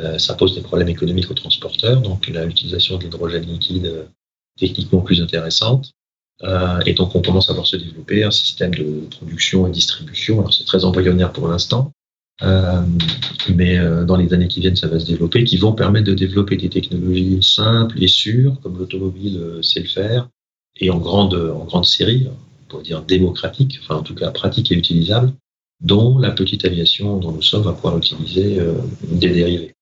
[0.00, 2.00] euh, ça pose des problèmes économiques aux transporteurs.
[2.00, 4.04] Donc l'utilisation de l'hydrogène liquide euh,
[4.58, 5.92] techniquement plus intéressante.
[6.42, 10.40] Euh, et donc on commence à voir se développer un système de production et distribution.
[10.40, 11.92] Alors c'est très embryonnaire pour l'instant,
[12.42, 12.82] euh,
[13.54, 16.14] mais euh, dans les années qui viennent, ça va se développer, qui vont permettre de
[16.14, 20.28] développer des technologies simples et sûres, comme l'automobile sait le faire,
[20.80, 24.72] et en grande, en grande série, on pourrait dire démocratique, enfin en tout cas pratique
[24.72, 25.32] et utilisable,
[25.80, 28.58] dont la petite aviation dont nous sommes va pouvoir utiliser
[29.02, 29.74] des dérivés.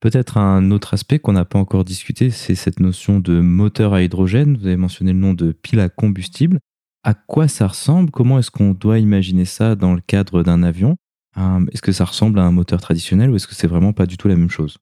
[0.00, 4.02] Peut-être un autre aspect qu'on n'a pas encore discuté, c'est cette notion de moteur à
[4.02, 4.56] hydrogène.
[4.56, 6.58] Vous avez mentionné le nom de pile à combustible.
[7.04, 8.10] À quoi ça ressemble?
[8.10, 10.96] Comment est-ce qu'on doit imaginer ça dans le cadre d'un avion?
[11.36, 14.06] Euh, Est-ce que ça ressemble à un moteur traditionnel ou est-ce que c'est vraiment pas
[14.06, 14.78] du tout la même chose?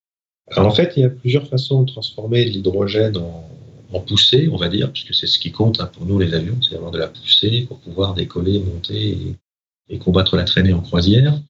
[0.53, 3.49] Alors en fait, il y a plusieurs façons de transformer l'hydrogène en,
[4.05, 6.77] poussée, on va dire, puisque c'est ce qui compte hein, pour nous les avions, c'est
[6.77, 9.37] avoir de la poussée pour pouvoir décoller, monter
[9.89, 11.41] et combattre la traînée en croisière.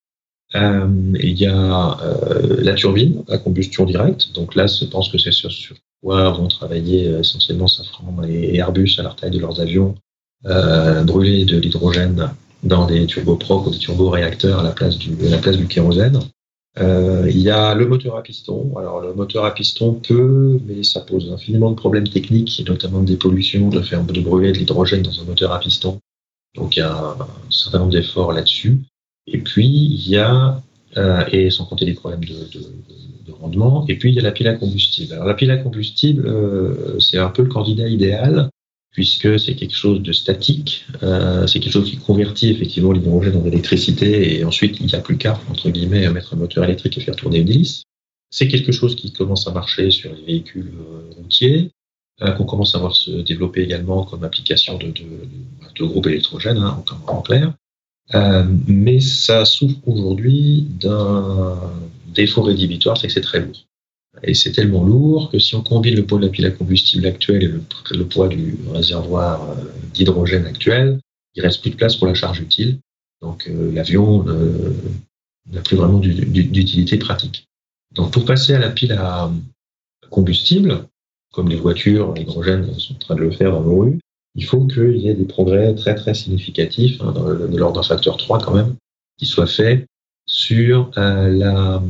[0.55, 0.89] Euh,
[1.21, 4.33] il y a euh, la turbine à combustion directe.
[4.33, 8.57] Donc là, je pense que c'est sur, sur quoi vont travailler euh, essentiellement Safran et,
[8.57, 9.95] Airbus à la taille de leurs avions,
[10.47, 12.31] euh, brûler de l'hydrogène
[12.63, 16.19] dans des turboprops ou des turboréacteurs à la place du, à la place du kérosène.
[16.81, 18.73] Euh, il y a le moteur à piston.
[18.79, 23.17] Alors le moteur à piston peut, mais ça pose infiniment de problèmes techniques, notamment des
[23.17, 25.99] pollutions, de faire de brûler de l'hydrogène dans un moteur à piston.
[26.55, 28.79] Donc il y a un certain nombre d'efforts là-dessus.
[29.31, 30.63] Et puis, il y a,
[30.97, 32.61] euh, et sans compter les problèmes de, de,
[33.27, 35.13] de, rendement, et puis il y a la pile à combustible.
[35.13, 38.49] Alors, la pile à combustible, euh, c'est un peu le candidat idéal,
[38.91, 43.45] puisque c'est quelque chose de statique, euh, c'est quelque chose qui convertit effectivement l'hydrogène en
[43.45, 47.01] électricité, et ensuite, il n'y a plus qu'à, entre guillemets, mettre un moteur électrique et
[47.01, 47.83] faire tourner une hélice.
[48.31, 51.71] C'est quelque chose qui commence à marcher sur les véhicules euh, routiers,
[52.23, 55.07] euh, qu'on commence à voir se développer également comme application de, de,
[55.79, 57.55] de groupes électrogènes, hein, en, en clair.
[58.15, 61.61] Euh, mais ça souffre aujourd'hui d'un
[62.15, 63.68] défaut rédhibitoire, c'est que c'est très lourd.
[64.23, 67.07] Et c'est tellement lourd que si on combine le poids de la pile à combustible
[67.07, 69.55] actuelle et le, poids du réservoir euh,
[69.95, 71.01] d'hydrogène actuel,
[71.35, 72.79] il reste plus de place pour la charge utile.
[73.23, 74.25] Donc euh, l'avion
[75.53, 77.47] n'a plus vraiment d'utilité pratique.
[77.95, 79.31] Donc pour passer à la pile à
[80.11, 80.87] combustible,
[81.33, 83.99] comme les voitures à hydrogène sont en train de le faire dans nos rues,
[84.35, 88.17] il faut qu'il y ait des progrès très très significatifs, hein, de l'ordre d'un facteur
[88.17, 88.77] 3 quand même,
[89.19, 89.87] qui soient faits
[90.27, 91.83] sur euh, la,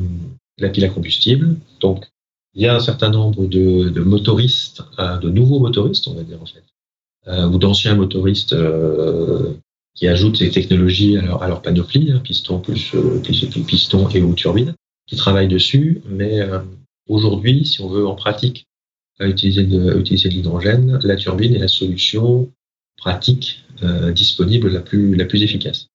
[0.59, 1.57] la, pile à combustible.
[1.81, 2.07] Donc,
[2.55, 6.23] il y a un certain nombre de, de motoristes, euh, de nouveaux motoristes, on va
[6.23, 6.65] dire en fait,
[7.29, 9.55] euh, ou d'anciens motoristes euh,
[9.95, 14.09] qui ajoutent ces technologies à leur, à leur panoplie, hein, piston plus, plus, plus, piston
[14.09, 14.75] et ou turbine,
[15.07, 16.03] qui travaillent dessus.
[16.09, 16.41] Mais
[17.09, 18.67] aujourd'hui, si on veut en pratique
[19.21, 22.49] utiliser de, utiliser de l'hydrogène, la turbine est la solution
[22.97, 25.89] pratique euh, disponible la plus, la plus efficace.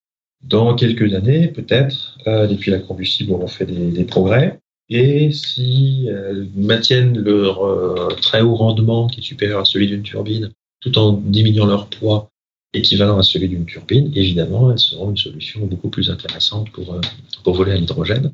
[0.43, 4.59] Dans quelques années, peut-être, euh, les piles à combustible auront fait des, des progrès.
[4.95, 10.03] Et si elles maintiennent leur euh, très haut rendement, qui est supérieur à celui d'une
[10.03, 10.51] turbine,
[10.81, 12.29] tout en diminuant leur poids
[12.75, 17.01] équivalent à celui d'une turbine, évidemment, elles seront une solution beaucoup plus intéressante pour, euh,
[17.43, 18.31] voler à l'hydrogène.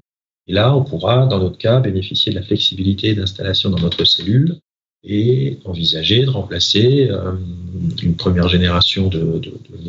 [0.47, 4.57] Et là, on pourra, dans notre cas, bénéficier de la flexibilité d'installation dans notre cellule
[5.05, 7.35] et envisager de remplacer euh,
[8.03, 9.39] une première génération de,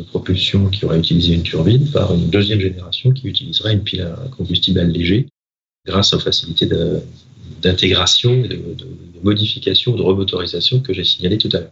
[0.07, 4.29] propulsion qui aurait utilisé une turbine par une deuxième génération qui utiliserait une pile à
[4.37, 5.27] combustible léger
[5.85, 6.67] grâce aux facilités
[7.61, 8.87] d'intégration, de, de,
[9.23, 11.71] modification, de remotorisation que j'ai signalé tout à l'heure.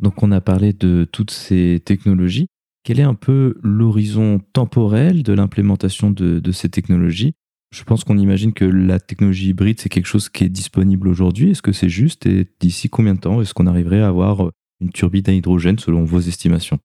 [0.00, 2.46] Donc on a parlé de toutes ces technologies.
[2.84, 7.34] Quel est un peu l'horizon temporel de l'implémentation de, de ces technologies?
[7.70, 11.50] Je pense qu'on imagine que la technologie hybride, c'est quelque chose qui est disponible aujourd'hui.
[11.50, 12.24] Est-ce que c'est juste?
[12.26, 13.42] Et d'ici combien de temps?
[13.42, 16.78] Est-ce qu'on arriverait à avoir une turbine à hydrogène selon vos estimations?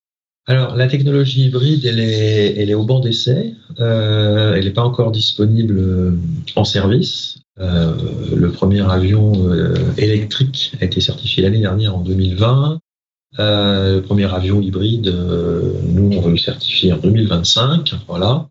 [0.46, 3.56] Alors, la technologie hybride, elle est, elle est au banc d'essai.
[3.80, 6.18] Euh, elle n'est pas encore disponible euh,
[6.58, 7.40] en service.
[7.60, 7.96] Euh,
[8.36, 12.80] le premier avion euh, électrique a été certifié l'année dernière en 2020.
[13.38, 17.94] le premier avion hybride, nous, on veut le certifier en 2025.
[18.08, 18.48] Voilà.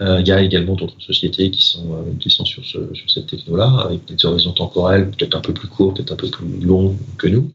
[0.00, 3.84] Il y a également d'autres sociétés qui sont, qui sont sur, ce, sur cette techno-là,
[3.84, 7.28] avec des horizons temporels peut-être un peu plus courts, peut-être un peu plus longs que
[7.28, 7.50] nous.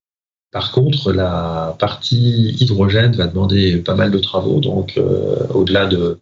[0.51, 4.59] Par contre, la partie hydrogène va demander pas mal de travaux.
[4.59, 4.99] Donc,
[5.53, 6.19] au-delà de,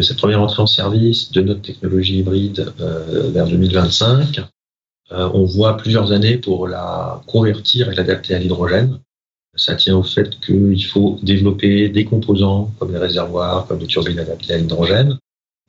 [0.00, 4.40] cette première entrée en service de notre technologie hybride euh, vers 2025,
[5.10, 8.98] euh, on voit plusieurs années pour la convertir et l'adapter à l'hydrogène.
[9.54, 14.18] Ça tient au fait qu'il faut développer des composants comme les réservoirs, comme les turbines
[14.18, 15.18] adaptées à l'hydrogène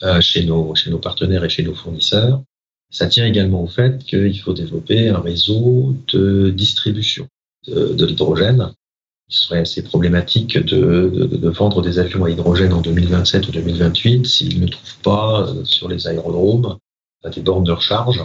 [0.04, 2.42] euh, chez, nos, chez nos partenaires et chez nos fournisseurs.
[2.90, 7.28] Ça tient également au fait qu'il faut développer un réseau de distribution
[7.68, 8.74] de l'hydrogène
[9.30, 14.26] il serait assez problématique de, de, vendre des avions à hydrogène en 2027 ou 2028
[14.26, 16.78] s'ils ne trouvent pas euh, sur les aérodromes
[17.26, 18.24] euh, des bornes de recharge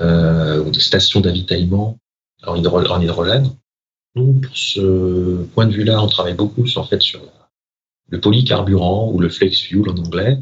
[0.00, 1.98] euh, ou des stations d'avitaillement
[2.44, 3.50] en, en, hydrogène.
[4.16, 7.20] Nous, pour ce point de vue-là, on travaille beaucoup en fait, sur
[8.08, 10.38] le polycarburant ou le flex fuel en anglais,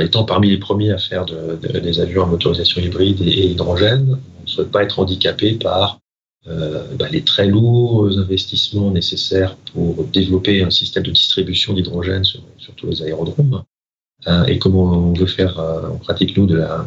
[0.00, 4.42] étant parmi les premiers à faire des avions à motorisation hybride et, et hydrogène, on
[4.42, 6.00] ne souhaite pas être handicapé par
[6.46, 12.40] euh, bah, les très lourds investissements nécessaires pour développer un système de distribution d'hydrogène sur,
[12.76, 13.64] tous les aérodromes.
[14.26, 16.86] Euh, et comment on veut faire euh, en pratique, nous, de la,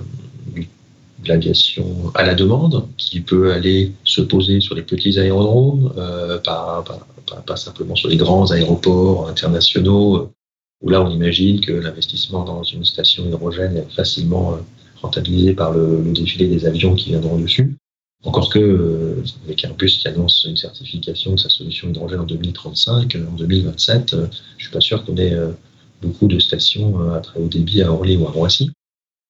[1.26, 5.94] l'aviation à la demande, qui peut aller se poser sur les petits aérodromes,
[6.44, 6.84] pas,
[7.46, 10.32] pas, simplement sur les grands aéroports internationaux,
[10.82, 14.58] où là on imagine que l'investissement dans une station hydrogène est facilement
[15.02, 17.76] rentabilisé par le, le défilé des avions qui viendront dessus.
[18.24, 23.16] Encore que, euh, avec Airbus qui annonce une certification de sa solution hydrogène en 2035,
[23.16, 25.36] euh, en 2027, euh, je suis pas sûr qu'on ait
[26.02, 28.72] beaucoup de stations à très haut débit à Orly ou à Roissy.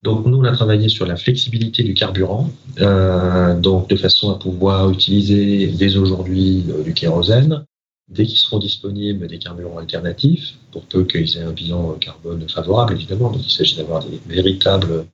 [0.03, 4.89] Donc nous, on a travaillé sur la flexibilité du carburant, donc de façon à pouvoir
[4.89, 7.65] utiliser dès aujourd'hui du kérosène,
[8.09, 12.93] dès qu'ils seront disponibles des carburants alternatifs, pour peu qu'ils aient un bilan carbone favorable,
[12.93, 13.31] évidemment.
[13.31, 15.05] Donc il s'agit d'avoir des véritables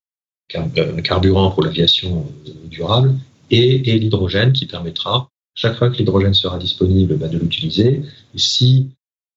[0.48, 2.26] carburants pour l'aviation
[2.70, 3.14] durable
[3.52, 8.04] et, l'hydrogène qui permettra, chaque fois que l'hydrogène sera disponible, bah, de l'utiliser.
[8.36, 8.90] Et si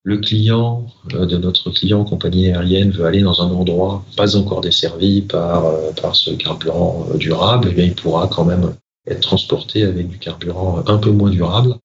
[0.02, 4.60] le client euh, de notre client compagnie aérienne veut aller dans un endroit pas encore
[4.60, 8.74] desservi par, euh, par ce carburant euh, durable, eh il pourra quand même
[9.06, 11.76] être transporté avec du carburant un peu moins durable,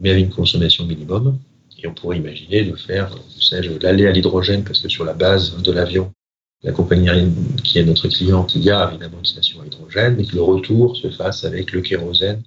[0.00, 1.38] mais avec une consommation minimum.
[1.82, 3.14] Et on pourrait imaginer de faire,
[3.82, 6.12] l'aller à l'hydrogène parce que sur la base de l'avion,
[6.62, 9.83] la compagnie aérienne qui est notre cliente, il y a évidemment une station à hydrogène,
[9.94, 12.42] mais que le retour se fasse avec le kérosène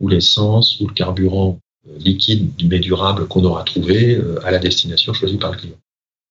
[0.00, 1.58] ou l'essence ou le carburant
[1.88, 5.76] euh, liquide mais durable qu'on aura trouvé euh, à la destination choisie par le client.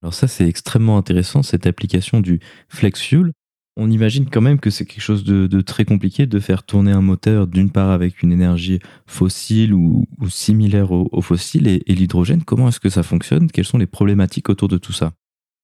[0.02, 3.32] Alors ça, c'est extrêmement intéressant, cette application du flex fuel.
[3.76, 7.02] On imagine quand même que c'est quelque chose de, très compliqué de faire tourner un
[7.02, 12.44] moteur d'une part avec une énergie fossile ou, similaire au, fossile et l'hydrogène.
[12.44, 13.50] Comment est-ce que ça fonctionne?
[13.50, 15.14] Quelles sont les problématiques autour de tout ça?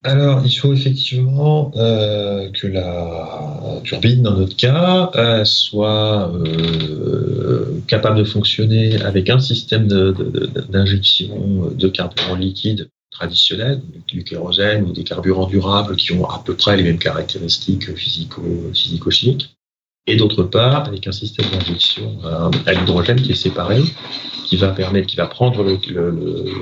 [0.06, 8.20] Alors, il faut effectivement euh, que la turbine, dans notre cas, euh, soit euh, capable
[8.20, 15.48] de fonctionner avec un système d'injection de, carburant liquide traditionnel, du kérosène ou des carburants
[15.48, 19.56] durables qui ont à peu près les mêmes caractéristiques physico-chimiques,
[20.06, 22.20] et d'autre part avec un système d'injection
[22.68, 23.82] à l'hydrogène qui est séparé
[24.46, 25.64] qui va permettre, qui va prendre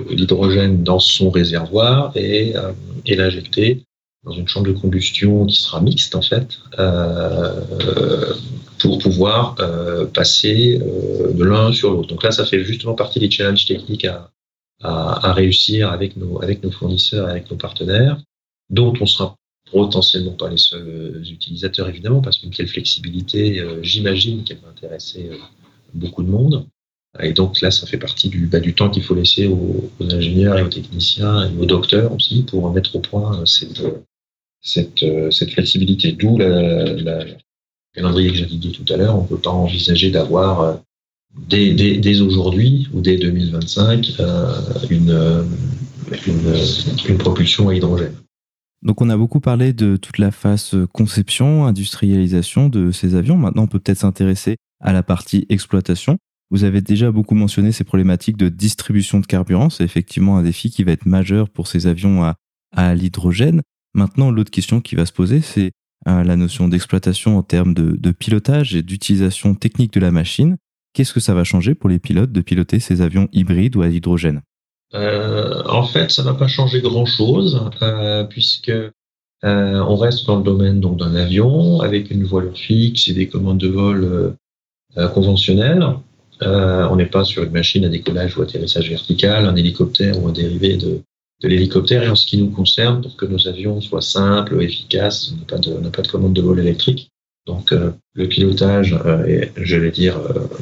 [0.10, 2.72] l'hydrogène dans son réservoir et, euh,
[3.06, 3.84] et l'injecter
[4.24, 8.34] dans une chambre de combustion qui sera mixte en fait, euh,
[8.80, 12.08] pour pouvoir euh, passer de l'un sur l'autre.
[12.08, 14.30] Donc là, ça fait justement partie des challenges techniques à,
[15.34, 18.18] réussir avec nos, avec nos fournisseurs avec nos partenaires,
[18.70, 19.36] dont on sera
[19.72, 25.30] potentiellement pas les seuls utilisateurs évidemment, parce qu'une telle flexibilité, j'imagine qu'elle va intéresser
[25.94, 26.66] beaucoup de monde.
[27.22, 30.64] Et donc là, ça fait partie du, bah, temps qu'il faut laisser aux, ingénieurs et
[30.64, 33.84] aux techniciens et aux docteurs aussi pour mettre au point euh, cette,
[34.62, 36.14] cette, euh, cette flexibilité.
[36.14, 37.26] D'où la,
[37.94, 39.16] calendrier que j'ai dit tout à l'heure.
[39.16, 40.74] On ne peut pas envisager d'avoir euh,
[41.48, 44.14] dès, aujourd'hui ou dès 2025
[44.90, 45.46] une,
[46.26, 46.56] une,
[47.08, 48.16] une propulsion à hydrogène.
[48.82, 53.38] Donc on a beaucoup parlé de toute la phase conception, industrialisation de ces avions.
[53.38, 56.18] Maintenant, on peut peut-être s'intéresser à la partie exploitation.
[56.54, 59.72] Vous avez déjà beaucoup mentionné ces problématiques de distribution de carburant.
[59.72, 62.32] C'est effectivement un défi qui va être majeur pour ces avions
[62.72, 63.64] à, l'hydrogène.
[63.96, 65.72] Maintenant, l'autre question qui va se poser, c'est
[66.08, 70.58] euh, la notion d'exploitation en termes de, pilotage et d'utilisation technique de la machine.
[70.94, 73.88] Qu'est-ce que ça va changer pour les pilotes de piloter ces avions hybrides ou à
[73.88, 74.42] l'hydrogène
[74.94, 78.72] euh, En fait, ça ne va pas changer grand-chose, euh, puisque
[79.42, 83.70] on reste dans le domaine d'un avion avec une voilure fixe et des commandes de
[83.70, 84.36] vol
[85.16, 85.84] conventionnelles.
[86.46, 90.32] On n'est pas sur une machine à décollage ou atterrissage vertical, un hélicoptère ou un
[90.32, 91.02] dérivé de,
[91.42, 92.04] l'hélicoptère.
[92.04, 95.46] Et en ce qui nous concerne, pour que nos avions soient simples, efficaces, on n'a
[95.46, 97.10] pas, de, pas de commande de vol électrique.
[97.46, 97.74] Donc
[98.14, 98.96] le pilotage
[99.28, 100.18] est, je vais dire,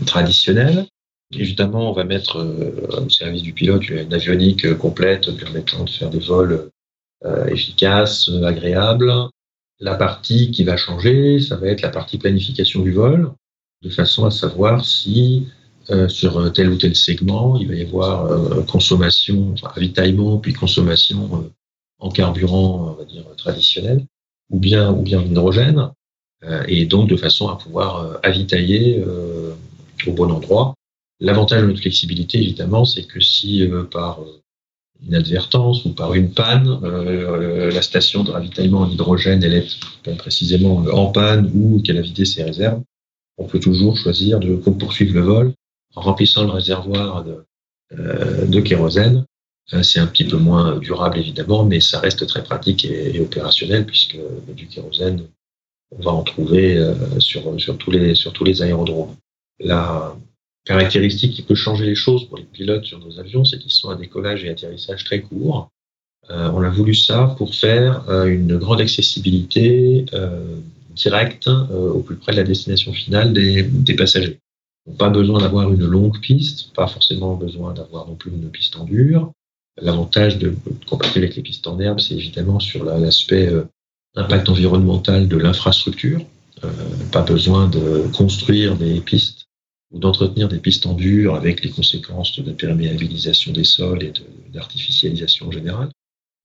[0.07, 0.87] traditionnel.
[1.33, 6.19] Évidemment, on va mettre au service du pilote une avionique complète permettant de faire des
[6.19, 6.69] vols
[7.49, 9.13] efficaces, agréables,
[9.81, 13.31] la partie qui va changer, ça va être la partie planification du vol,
[13.81, 15.47] de façon à savoir si
[15.89, 20.53] euh, sur tel ou tel segment, il va y avoir euh, consommation, enfin, ravitaillement, puis
[20.53, 21.49] consommation euh,
[21.99, 24.05] en carburant, on va dire, traditionnel,
[24.49, 25.91] ou bien, ou bien hydrogène,
[26.67, 29.05] et donc de façon à pouvoir avitailler
[30.07, 30.73] au bon endroit.
[31.19, 34.21] L'avantage de notre flexibilité, évidemment, c'est que si par
[35.07, 40.77] inadvertance ou par une panne, euh, la station de ravitaillement en hydrogène, elle est précisément
[40.77, 42.81] en panne ou qu'elle a vidé ses réserves,
[43.37, 45.53] on peut toujours choisir de poursuivre le vol
[45.95, 47.45] en remplissant le réservoir de,
[47.97, 49.25] euh, kérosène.
[49.73, 53.85] Euh, c'est un petit peu moins durable évidemment, mais ça reste très pratique et, opérationnel
[53.85, 54.17] puisque
[54.55, 55.27] du kérosène,
[55.91, 59.15] on va en trouver euh, sur, sur, tous les, sur tous les aérodromes.
[59.59, 60.15] La,
[60.65, 63.89] caractéristique qui peut changer les choses pour les pilotes sur nos avions, c'est qu'ils sont
[63.89, 65.69] à décollage et atterrissage très courts.
[66.29, 70.57] Euh, on a voulu ça pour faire euh, une grande accessibilité euh,
[70.95, 74.39] directe au plus près de la destination finale des, des passagers.
[74.97, 78.83] Pas besoin d'avoir une longue piste, pas forcément besoin d'avoir non plus une piste en
[78.83, 79.31] dur.
[79.81, 80.55] L'avantage de,
[80.87, 83.49] comparer avec les pistes en herbe, c'est évidemment sur l'aspect
[84.15, 86.21] impact environnemental de l'infrastructure.
[87.11, 89.47] pas besoin de construire des pistes
[89.91, 94.13] ou d'entretenir des pistes en dur avec les conséquences de perméabilisation des sols et
[94.53, 95.89] d'artificialisation générale.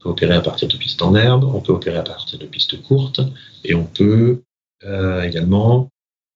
[0.01, 2.47] On peut opérer à partir de pistes en herbe, on peut opérer à partir de
[2.47, 3.20] pistes courtes,
[3.64, 4.43] et on peut
[4.84, 5.89] euh, également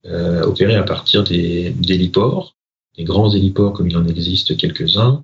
[0.07, 2.57] euh, à partir des, héliports,
[2.97, 5.23] des grands héliports comme il en existe quelques-uns,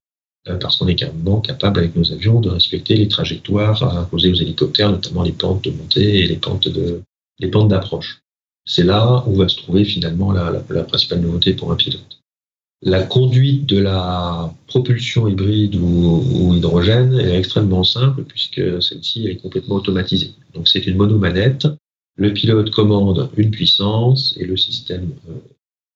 [0.49, 4.35] euh, parce qu'on est carrément capable avec nos avions de respecter les trajectoires imposées aux
[4.35, 7.03] hélicoptères, notamment les pentes de montée et les pentes de
[7.39, 8.23] les pentes d'approche.
[8.65, 10.53] C'est là où va se trouver finalement la,
[10.85, 12.21] principale nouveauté pour un pilote.
[12.83, 19.77] La conduite de la propulsion hybride ou, hydrogène est extrêmement simple puisque celle-ci est complètement
[19.77, 20.33] automatisée.
[20.55, 21.67] Donc c'est une monomanette.
[22.17, 25.35] Le pilote commande une puissance et le système euh,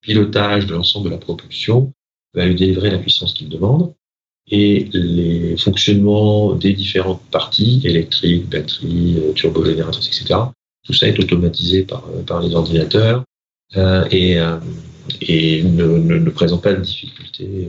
[0.00, 1.92] pilotage de l'ensemble de la propulsion
[2.34, 3.94] va lui délivrer la puissance qu'il demande.
[4.52, 10.50] Et les fonctionnements des différentes parties, électriques, batterie, euh, turbogénérateurs, etc.,
[10.84, 13.24] tout ça est automatisé par, euh, par les ordinateurs
[13.76, 14.58] euh, et, euh,
[15.20, 17.68] et ne, ne, présente pas de difficultés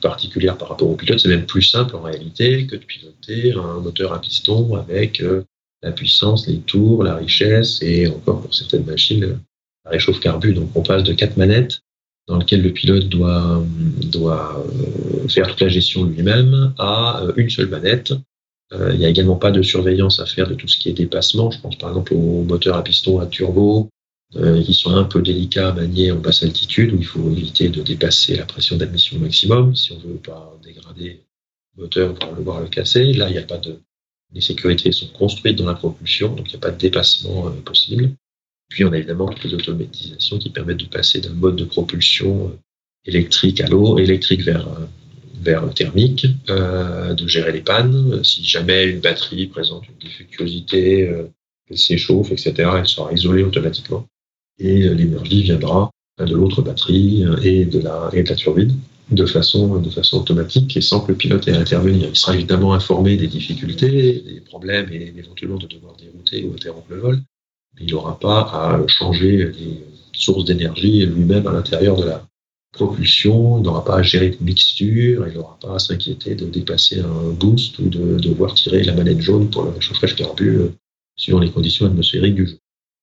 [0.00, 1.18] particulières par rapport au pilote.
[1.18, 5.22] C'est même plus simple en réalité que de piloter un moteur à piston avec
[5.82, 9.38] la puissance, les tours, la richesse et encore pour certaines machines,
[9.84, 10.52] la réchauffe carbu.
[10.52, 11.80] Donc on passe de quatre manettes
[12.28, 13.64] dans lesquelles le pilote doit,
[14.12, 14.64] doit
[15.28, 18.12] faire toute la gestion lui-même à une seule manette
[18.72, 20.92] euh, il n'y a également pas de surveillance à faire de tout ce qui est
[20.92, 21.50] dépassement.
[21.50, 23.88] Je pense par exemple aux moteurs à piston à turbo,
[24.36, 27.68] euh, qui sont un peu délicats à manier en basse altitude, où il faut éviter
[27.68, 31.20] de dépasser la pression d'admission maximum si on ne veut pas dégrader
[31.76, 33.12] le moteur, voire le, voir le casser.
[33.12, 33.80] Là, il n'y a pas de.
[34.34, 37.50] Les sécurités sont construites dans la propulsion, donc il n'y a pas de dépassement euh,
[37.64, 38.10] possible.
[38.68, 42.56] Puis on a évidemment toutes les automatisations qui permettent de passer d'un mode de propulsion
[43.04, 44.68] électrique à l'eau, électrique vers
[45.40, 48.22] vers le thermique, euh, de gérer les pannes.
[48.22, 51.24] Si jamais une batterie présente une défectuosité, euh,
[51.70, 54.06] elle s'échauffe, etc., elle sera isolée automatiquement.
[54.58, 58.76] Et euh, l'énergie viendra de l'autre batterie et de la, et de la turbine
[59.10, 62.08] de façon, de façon automatique et sans que le pilote ait à intervenir.
[62.08, 66.90] Il sera évidemment informé des difficultés, des problèmes et éventuellement de devoir dérouter ou interrompre
[66.90, 67.18] le vol.
[67.74, 72.26] Mais il n'aura pas à changer les sources d'énergie lui-même à l'intérieur de la,
[72.72, 77.00] propulsion, il n'aura pas à gérer de mixture, il n'aura pas à s'inquiéter de dépasser
[77.00, 80.72] un boost ou de devoir tirer la manette jaune pour le réchauffage carbu euh,
[81.16, 82.58] suivant les conditions atmosphériques du jeu.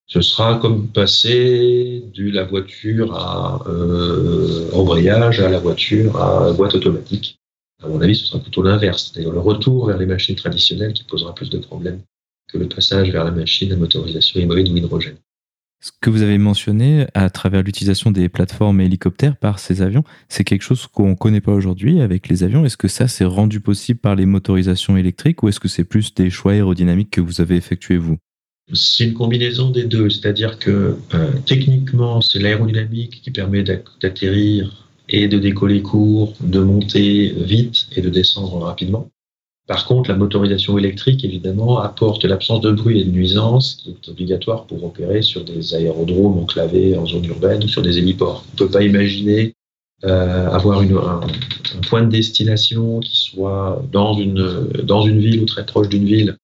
[0.08, 6.76] Ce sera comme passer de la voiture à euh, embrayage à la voiture à boîte
[6.76, 7.40] automatique.
[7.84, 11.04] À mon avis, ce sera plutôt l'inverse, c'est-à-dire le retour vers les machines traditionnelles qui
[11.04, 12.02] posera plus de problèmes
[12.48, 15.18] que le passage vers la machine à motorisation hybride ou hydrogène.
[15.80, 20.44] Ce que vous avez mentionné à travers l'utilisation des plateformes hélicoptères par ces avions, c'est
[20.44, 22.66] quelque chose qu'on ne connaît pas aujourd'hui avec les avions.
[22.66, 26.16] Est-ce que ça s'est rendu possible par les motorisations électriques ou est-ce que c'est plus
[26.16, 28.18] des choix aérodynamiques que vous avez effectués vous?
[28.74, 35.30] C'est une combinaison des deux, c'est-à-dire que euh, techniquement, c'est l'aérodynamique qui permet d'atterrir et
[35.30, 39.10] de décoller court, de monter vite et de descendre rapidement.
[39.68, 44.10] Par contre, la motorisation électrique, évidemment, apporte l'absence de bruit et de nuisance qui est
[44.10, 48.46] obligatoire pour opérer sur des aérodromes enclavés en zone urbaine ou sur des héliports.
[48.48, 49.54] On ne peut pas imaginer
[50.04, 51.22] avoir une, un,
[51.90, 56.38] point de destination qui soit dans une, dans une ville ou très proche d'une ville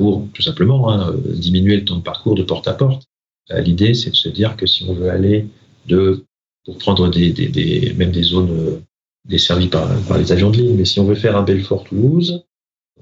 [0.00, 3.02] pour tout simplement hein, diminuer le temps de parcours de porte à porte.
[3.50, 5.46] L'idée, c'est de se dire que si on veut aller
[5.86, 6.24] de,
[6.64, 8.80] pour prendre des, même des zones
[9.28, 12.44] desservies par, les avions de ligne, mais si on veut faire un Belfort-Toulouse,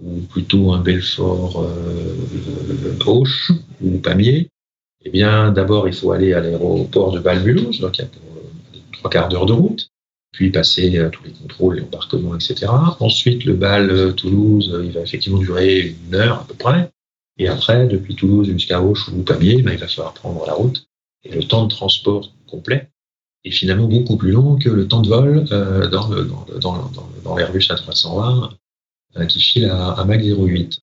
[0.03, 1.69] ou plutôt un Belfort-Auch
[3.81, 4.49] ou Pamiers,
[5.05, 8.09] eh bien, d'abord, il faut aller à l'aéroport de Bâle-Mulhouse, donc il y a
[8.91, 9.89] trois quarts d'heure de route,
[10.33, 12.67] puis passer tous les contrôles, les embarquements, etc.
[13.01, 16.91] Ensuite, le Bâle-Toulouse, il va effectivement durer une heure à peu près.
[17.39, 20.87] Et après, depuis Toulouse jusqu'à Auch ou Pamiers, ben, il va falloir prendre la route.
[21.25, 22.91] Et le temps de transport complet
[23.45, 26.29] est finalement beaucoup plus long que le temps de vol euh, dans, le,
[26.61, 28.51] dans, l'Airbus A320
[29.17, 30.81] euh, qui file à, à Mach 08.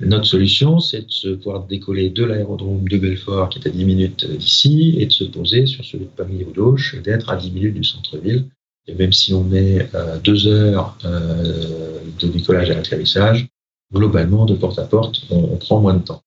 [0.00, 3.84] Notre solution, c'est de se pouvoir décoller de l'aérodrome de Belfort, qui est à 10
[3.84, 7.50] minutes d'ici, et de se poser sur celui de Paris ou d'Auch, d'être à 10
[7.50, 8.48] minutes du centre-ville.
[8.86, 13.48] Et même si on met euh, deux heures euh, de décollage à l'atterrissage,
[13.92, 16.22] globalement, de porte à porte, on, prend moins de temps.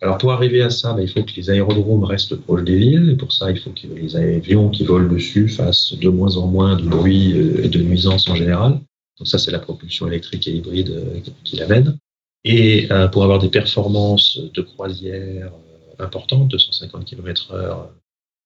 [0.00, 3.10] Alors pour arriver à ça, bah, il faut que les aérodromes restent proches des villes,
[3.10, 6.46] et pour ça, il faut que les avions qui volent dessus fassent de moins en
[6.46, 7.30] moins de bruit
[7.62, 8.80] et de nuisances en général.
[9.18, 11.98] Donc ça, c'est la propulsion électrique et hybride euh, qui l'amène.
[12.44, 17.86] Et euh, pour avoir des performances de croisière euh, importantes, 250 km/h,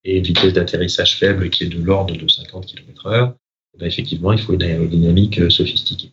[0.09, 3.35] et une vitesse d'atterrissage faible qui est de l'ordre de 50 km/h,
[3.79, 6.11] ben effectivement, il faut une aérodynamique sophistiquée.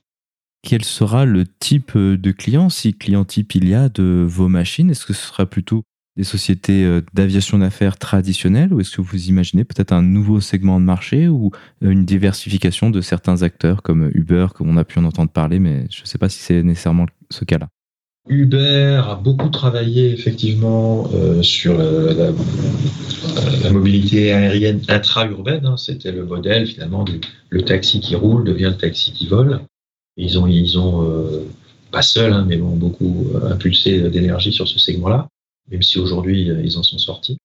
[0.61, 4.89] Quel sera le type de client, si client type il y a, de vos machines
[4.89, 5.83] Est-ce que ce sera plutôt
[6.17, 10.79] des sociétés euh, d'aviation d'affaires traditionnelles ou est-ce que vous imaginez peut-être un nouveau segment
[10.79, 11.51] de marché ou
[11.83, 15.59] euh, une diversification de certains acteurs comme Uber, comme on a pu en entendre parler,
[15.59, 17.67] mais je ne sais pas si c'est nécessairement ce cas-là.
[18.27, 22.31] Uber a beaucoup travaillé effectivement euh, sur la, la,
[23.63, 25.65] la, mobilité aérienne intra-urbaine.
[25.65, 25.77] Hein.
[25.77, 29.61] C'était le modèle finalement du le taxi qui roule devient le taxi qui vole.
[30.17, 31.45] Ils ont, ils ont euh,
[31.91, 35.27] pas seuls, hein, mais ont beaucoup impulsé d'énergie sur ce segment-là
[35.69, 37.37] même si aujourd'hui euh, ils en sont sortis.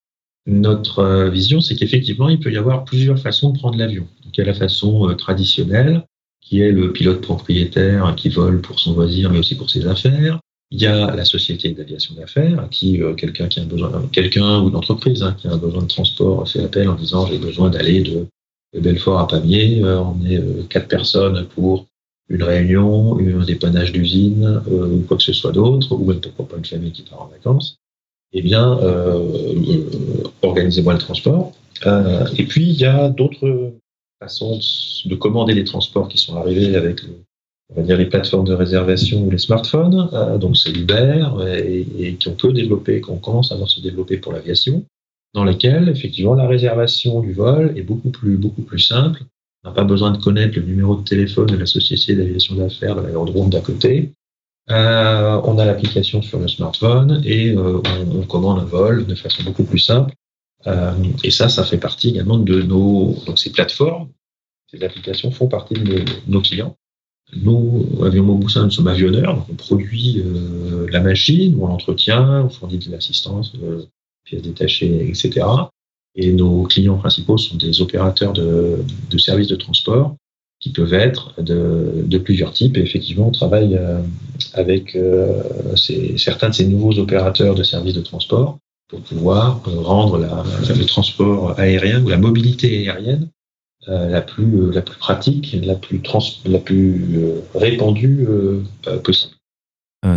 [0.47, 4.07] Notre euh, vision, c'est qu'effectivement, il peut y avoir plusieurs façons de prendre l'avion.
[4.25, 6.05] il y a la façon euh, traditionnelle,
[6.41, 10.39] qui est le pilote propriétaire qui vole pour son loisir, mais aussi pour ses affaires.
[10.71, 14.75] Il y a la société d'aviation d'affaires, qui quelqu'un qui a besoin, quelqu'un ou une
[14.75, 18.01] entreprise hein, qui a un besoin de transport fait appel en disant j'ai besoin d'aller
[18.01, 18.27] de,
[18.73, 19.83] Belfort à Pamiers.
[19.83, 21.87] on est quatre personnes pour
[22.29, 26.57] une réunion, un dépannage d'usine, ou quoi que ce soit d'autre, ou même pourquoi pas
[26.57, 27.81] une famille qui part en vacances
[28.33, 29.33] eh bien, euh,
[29.67, 31.53] euh, organisez-moi le transport.
[31.85, 33.73] Euh, et puis, il y a d'autres
[34.19, 34.59] façons
[35.05, 37.01] de commander les transports qui sont arrivés avec
[37.71, 40.09] on va dire les plateformes de réservation ou les smartphones.
[40.39, 44.83] donc, c'est Uber et, qu'on peut développer, qu'on commence à voir se développer pour l'aviation,
[45.33, 49.23] dans lesquelles, effectivement, la réservation du vol est beaucoup plus, beaucoup plus simple.
[49.63, 52.95] On n'a pas besoin de connaître le numéro de téléphone de la société d'aviation d'affaires
[52.95, 54.11] de l'aérodrome d'à côté.
[54.69, 57.81] Euh, on a l'application sur le smartphone et euh,
[58.13, 60.13] on, commande un vol de façon beaucoup plus simple.
[60.67, 60.93] Euh,
[61.23, 64.09] et ça, ça fait partie également de nos donc ces plateformes,
[64.67, 66.75] ces applications font partie de nos clients.
[67.35, 72.49] Nous, Avion Moboussin, nous sommes avionneurs, donc on produit euh, la machine, on l'entretient, on
[72.49, 73.83] fournit de l'assistance, euh,
[74.25, 75.45] pièces détachées, etc.
[76.15, 80.15] Et nos clients principaux sont des opérateurs de, de services de transport
[80.61, 82.77] qui peuvent être de, de, plusieurs types.
[82.77, 84.01] Et effectivement, on travaille euh,
[84.53, 85.41] avec euh,
[85.75, 90.43] ces, certains de ces nouveaux opérateurs de services de transport pour pouvoir euh, rendre la,
[90.75, 93.27] le transport aérien ou la mobilité aérienne
[93.87, 96.01] la, plus, la plus pratique, la plus,
[96.45, 97.19] la plus
[97.55, 98.27] répandue
[99.03, 99.33] possible.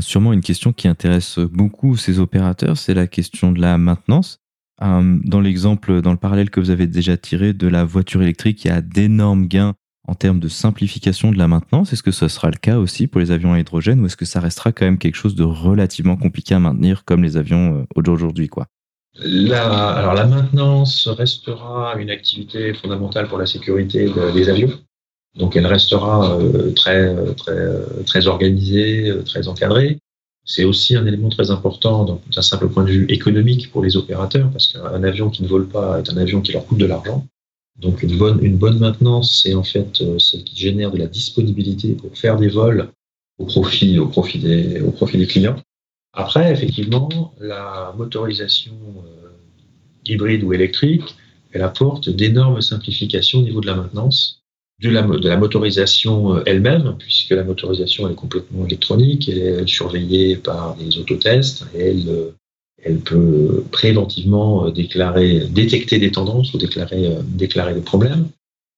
[0.00, 4.38] sûrement une question qui intéresse beaucoup ces opérateurs, c'est la question de la maintenance.
[4.80, 8.68] dans l'exemple, dans le parallèle que vous avez déjà tiré de la voiture électrique, il
[8.68, 9.74] y a d'énormes gains
[10.06, 13.20] en termes de simplification de la maintenance Est-ce que ce sera le cas aussi pour
[13.20, 16.16] les avions à hydrogène ou est-ce que ça restera quand même quelque chose de relativement
[16.16, 18.66] compliqué à maintenir comme les avions euh, aujourd'hui quoi?
[19.16, 24.72] La, alors la maintenance restera une activité fondamentale pour la sécurité des avions.
[25.36, 27.56] Donc elle restera euh, très, très,
[28.06, 29.98] très organisée, très encadrée.
[30.44, 34.50] C'est aussi un élément très important d'un simple point de vue économique pour les opérateurs,
[34.50, 37.26] parce qu'un avion qui ne vole pas est un avion qui leur coûte de l'argent.
[37.76, 41.06] Donc une bonne, une bonne maintenance, c'est en fait euh, celle qui génère de la
[41.06, 42.90] disponibilité pour faire des vols
[43.38, 45.56] au profit, au profit, des, au profit des clients.
[46.14, 49.28] Après, effectivement, la motorisation euh,
[50.06, 51.16] hybride ou électrique,
[51.52, 54.42] elle apporte d'énormes simplifications au niveau de la maintenance,
[54.80, 60.76] de la, motorisation euh, elle-même, puisque la motorisation est complètement électronique, elle est surveillée par
[60.76, 62.32] des autotests, et elle
[62.84, 68.28] elle peut préventivement euh, détecter des tendances ou déclarer, euh, déclarer des problèmes.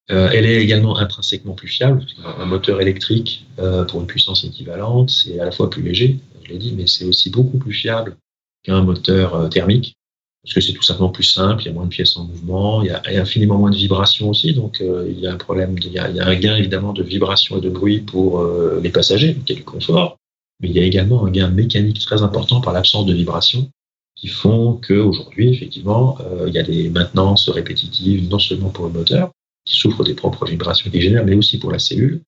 [0.09, 2.05] Euh, elle est également intrinsèquement plus fiable.
[2.23, 6.49] Un moteur électrique euh, pour une puissance équivalente, c'est à la fois plus léger, je
[6.49, 8.15] l'ai dit, mais c'est aussi beaucoup plus fiable
[8.63, 9.95] qu'un moteur euh, thermique
[10.43, 12.81] parce que c'est tout simplement plus simple, il y a moins de pièces en mouvement,
[12.81, 15.91] il y a, infiniment moins de vibrations aussi, donc il y a un problème, il,
[15.91, 18.41] y a, un gain évidemment de vibration et de bruit pour
[18.81, 20.15] les passagers, il y a du confort,
[20.61, 23.69] mais il y a également un gain mécanique très important par l'absence de vibration
[24.15, 29.31] qui font qu'aujourd'hui, effectivement, il y a des maintenances répétitives, non seulement pour le moteur,
[29.67, 32.21] qui souffrent des propres vibrations qu'il génère, mais aussi pour la cellule,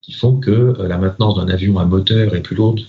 [0.00, 2.80] qui font que euh, la maintenance d'un avion à moteur est plus lourde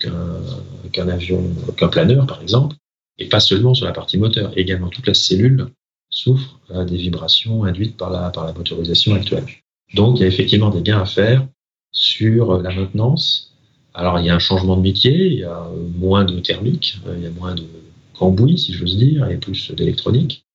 [0.91, 1.43] qu'un avion,
[1.75, 2.75] qu'un planeur, par exemple,
[3.19, 5.67] et pas seulement sur la partie moteur, également toute la cellule
[6.09, 9.45] souffre euh, des vibrations induites par la, par la motorisation actuelle.
[9.93, 11.45] Donc, il y a effectivement des gains à faire
[11.91, 13.53] sur euh, la maintenance.
[13.93, 17.23] Alors, il y a un changement de métier, il y a moins de thermique, il
[17.23, 17.65] y a moins de
[18.13, 20.45] cambouis, si j'ose dire, et plus d'électronique.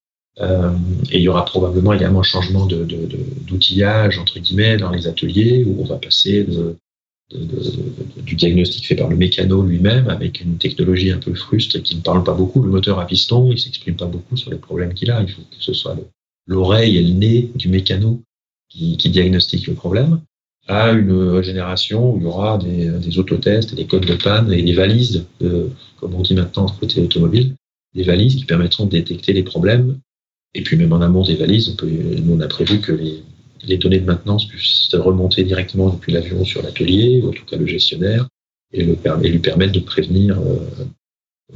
[0.40, 0.72] Euh,
[1.10, 5.80] et il y aura probablement également un changement d'outillage, entre guillemets, dans les ateliers, où
[5.80, 6.46] on va passer
[7.30, 11.96] du diagnostic fait par le mécano lui-même, avec une technologie un peu frustre et qui
[11.96, 12.62] ne parle pas beaucoup.
[12.62, 15.22] Le moteur à piston, il s'exprime pas beaucoup sur les problèmes qu'il a.
[15.22, 15.96] Il faut que ce soit
[16.46, 18.20] l'oreille et le nez du mécano
[18.68, 20.20] qui, qui diagnostique le problème
[20.68, 24.62] à une génération où il y aura des, des autotests des codes de panne et
[24.62, 25.24] des valises,
[25.98, 27.56] comme on dit maintenant côté automobile,
[27.94, 29.98] des valises qui permettront de détecter les problèmes
[30.54, 33.22] et puis même en amont des valises, on, peut, nous on a prévu que les,
[33.64, 37.56] les données de maintenance puissent remonter directement depuis l'avion sur l'atelier, ou en tout cas
[37.56, 38.28] le gestionnaire,
[38.72, 40.84] et, le, et lui permettre de prévenir, euh,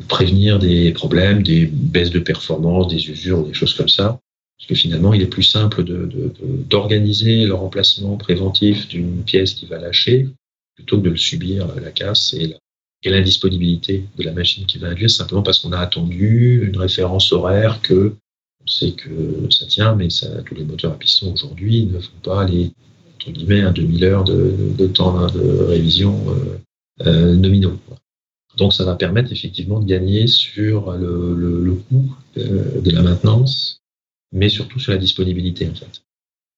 [0.08, 4.18] prévenir des problèmes, des baisses de performance, des usures, des choses comme ça.
[4.58, 9.52] Parce que finalement, il est plus simple d'organiser de, de, le remplacement préventif d'une pièce
[9.52, 10.28] qui va lâcher
[10.74, 12.56] plutôt que de le subir, la casse et
[13.04, 17.80] l'indisponibilité de la machine qui va induire, simplement parce qu'on a attendu une référence horaire
[17.82, 18.14] que
[18.66, 22.18] on sait que ça tient, mais ça, tous les moteurs à piston aujourd'hui ne font
[22.22, 22.72] pas les
[23.16, 27.78] entre guillemets un 2000 heures de, de temps de révision euh, euh, nominaux.
[28.56, 33.02] Donc ça va permettre effectivement de gagner sur le, le, le coût euh, de la
[33.02, 33.82] maintenance,
[34.32, 36.02] mais surtout sur la disponibilité en fait.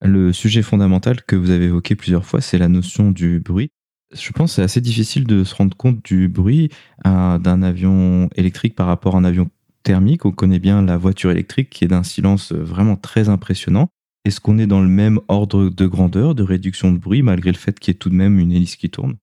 [0.01, 3.71] Le sujet fondamental que vous avez évoqué plusieurs fois, c'est la notion du bruit.
[4.15, 6.71] Je pense que c'est assez difficile de se rendre compte du bruit
[7.05, 9.51] d'un avion électrique par rapport à un avion
[9.95, 13.89] on connaît bien la voiture électrique qui est d'un silence vraiment très impressionnant.
[14.25, 17.57] Est-ce qu'on est dans le même ordre de grandeur, de réduction de bruit, malgré le
[17.57, 19.17] fait qu'il y ait tout de même une hélice qui tourne?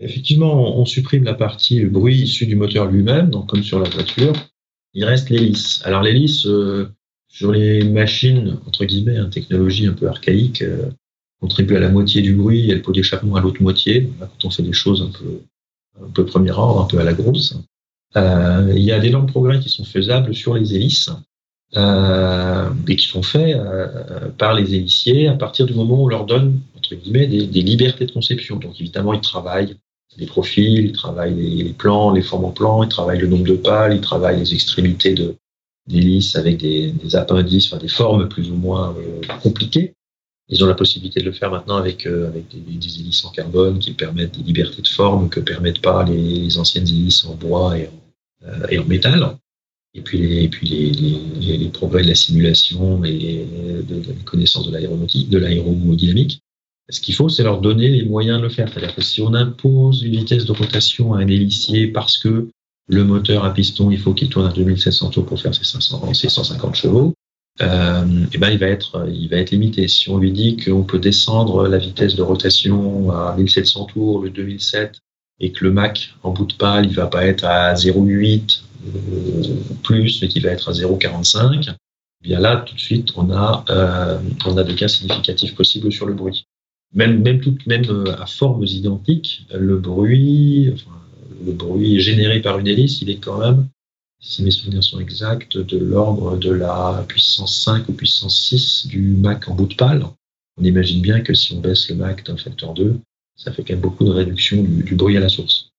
[0.00, 4.32] Effectivement, on supprime la partie bruit issu du moteur lui-même, donc comme sur la voiture.
[4.92, 5.80] Il reste l'hélice.
[5.84, 6.88] Alors l'hélice, euh,
[7.28, 10.90] sur les machines, entre guillemets, hein, technologie un peu archaïque, euh,
[11.40, 14.08] contribue à la moitié du bruit et le pot d'échappement à l'autre moitié.
[14.20, 15.40] Quand on fait des choses un peu,
[16.00, 17.58] un peu premier ordre, un peu à la grosse.
[18.16, 21.10] Euh, il y a d'énormes progrès qui sont faisables sur les hélices
[21.76, 26.08] euh, et qui sont faits euh, par les héliциers à partir du moment où on
[26.08, 28.56] leur donne entre guillemets des, des libertés de conception.
[28.56, 29.76] Donc évidemment, ils travaillent
[30.16, 33.56] les profils, ils travaillent les, plans, les formes en plan, ils travaillent le nombre de
[33.56, 35.36] pales, ils travaillent les extrémités de
[35.86, 39.92] d'hélices avec des, des, appendices, enfin des formes plus ou moins euh, compliquées.
[40.48, 43.78] Ils ont la possibilité de le faire maintenant avec, euh, avec des, hélices en carbone
[43.78, 47.76] qui permettent des libertés de forme que permettent pas les, les anciennes hélices en bois
[47.78, 48.03] et en,
[48.70, 49.36] et en métal.
[49.94, 53.46] Et puis, les, progrès de la simulation et
[53.88, 56.40] de, de la connaissance de l'aéronautique, de l'aérodynamique.
[56.90, 58.68] Ce qu'il faut, c'est leur donner les moyens de le faire.
[58.68, 62.48] C'est-à-dire que si on impose une vitesse de rotation à un hélicier parce que
[62.86, 66.12] le moteur à piston, il faut qu'il tourne à 2700 tours pour faire ses, 500,
[66.12, 67.14] ses 150 chevaux,
[67.62, 69.88] euh, et eh ben il va être il va être limité.
[69.88, 74.30] Si on lui dit qu'on peut descendre la vitesse de rotation à 1700 tours, le
[74.30, 74.98] 2007,
[75.40, 79.56] et que le Mac en bout de pale, il va pas être à 0,8 euh,
[79.82, 83.64] plus, mais qu'il va être à 0,45, eh bien là, tout de suite, on a,
[83.70, 86.46] euh, on a des cas significatifs possibles sur le bruit.
[86.94, 90.96] Même, même, tout, même euh, à formes identiques, le bruit, enfin,
[91.44, 93.68] le bruit généré par une hélice, il est quand même,
[94.20, 99.00] si mes souvenirs sont exacts, de l'ordre de la puissance 5 ou puissance 6 du
[99.00, 100.06] Mac en bout de pale.
[100.56, 103.00] On imagine bien que si on baisse le Mac d'un facteur 2,
[103.36, 105.70] ça fait quand même beaucoup de réduction du, bruit à la source.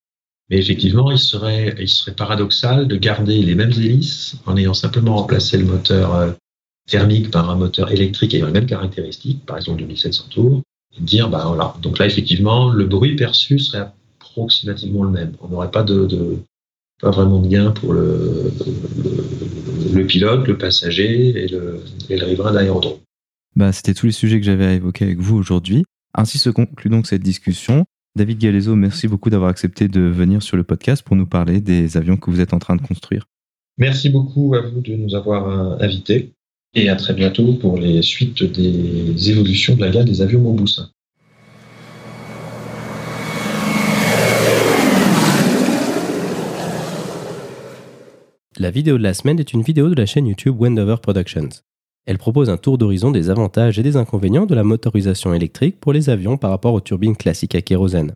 [0.49, 1.75] Mais effectivement, il serait,
[2.15, 6.31] paradoxal de garder les mêmes hélices en ayant simplement remplacé le moteur euh,
[6.87, 10.61] thermique par un moteur électrique ayant les mêmes caractéristiques, par exemple 2700 tours,
[10.97, 11.75] et dire, bah voilà.
[11.81, 13.89] Donc là, effectivement, le bruit perçu serait
[14.19, 15.33] approximativement le même.
[15.41, 16.37] On n'aurait pas de, de,
[17.01, 18.51] pas vraiment de gain pour le
[20.07, 22.99] pilote, le passager et le, et le riverain d'aérodrome.
[23.55, 25.85] Bah, c'était tous les sujets que j'avais à évoquer avec vous aujourd'hui.
[26.17, 27.85] Ainsi se conclut donc cette discussion.
[28.15, 31.97] David Galezo, merci beaucoup d'avoir accepté de venir sur le podcast pour nous parler des
[31.97, 33.27] avions que vous êtes en train de construire.
[33.77, 36.31] Merci beaucoup à vous de nous avoir euh, invités.
[36.73, 40.79] Et à très bientôt pour les suites des évolutions de la gamme des avions Mobus.
[48.57, 51.49] La vidéo de la semaine est une vidéo de la chaîne YouTube Wendover Productions.
[52.05, 55.91] Elle propose un tour d'horizon des avantages et des inconvénients de la motorisation électrique pour
[55.91, 58.13] les avions par rapport aux turbines classiques à kérosène.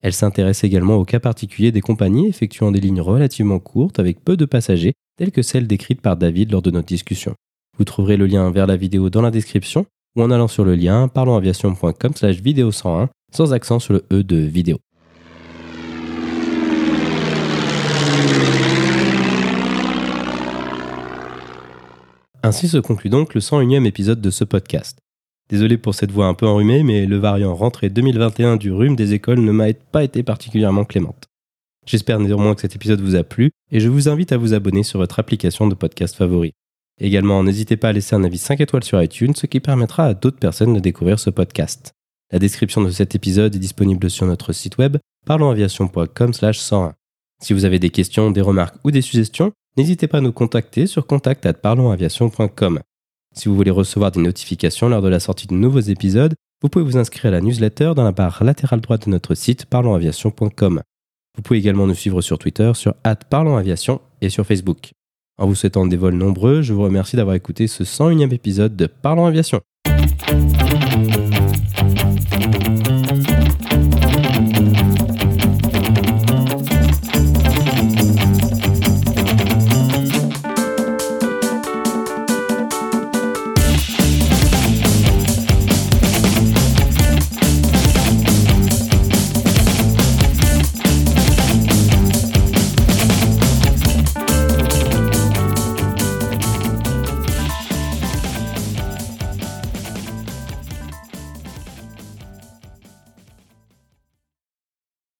[0.00, 4.36] Elle s'intéresse également aux cas particuliers des compagnies effectuant des lignes relativement courtes avec peu
[4.36, 7.34] de passagers, telles que celles décrites par David lors de notre discussion.
[7.78, 9.86] Vous trouverez le lien vers la vidéo dans la description
[10.16, 14.22] ou en allant sur le lien parlonsaviation.com slash vidéo 101 sans accent sur le E
[14.22, 14.78] de vidéo.
[22.44, 24.98] Ainsi se conclut donc le 101e épisode de ce podcast.
[25.48, 29.14] Désolé pour cette voix un peu enrhumée, mais le variant rentrée 2021 du rhume des
[29.14, 31.28] écoles ne m'a pas été particulièrement clémente.
[31.86, 34.82] J'espère néanmoins que cet épisode vous a plu et je vous invite à vous abonner
[34.82, 36.52] sur votre application de podcast favori.
[37.00, 40.14] Également, n'hésitez pas à laisser un avis 5 étoiles sur iTunes, ce qui permettra à
[40.14, 41.92] d'autres personnes de découvrir ce podcast.
[42.32, 46.94] La description de cet épisode est disponible sur notre site web parlonsaviation.com/101.
[47.40, 50.86] Si vous avez des questions, des remarques ou des suggestions, n'hésitez pas à nous contacter
[50.86, 52.80] sur contact@parlonsaviation.com.
[53.34, 56.84] Si vous voulez recevoir des notifications lors de la sortie de nouveaux épisodes, vous pouvez
[56.84, 60.82] vous inscrire à la newsletter dans la barre latérale droite de notre site parlonsaviation.com.
[61.36, 62.94] Vous pouvez également nous suivre sur Twitter sur
[63.30, 64.92] @parlonsaviation et sur Facebook.
[65.38, 68.86] En vous souhaitant des vols nombreux, je vous remercie d'avoir écouté ce 101e épisode de
[68.86, 69.60] Parlons Aviation.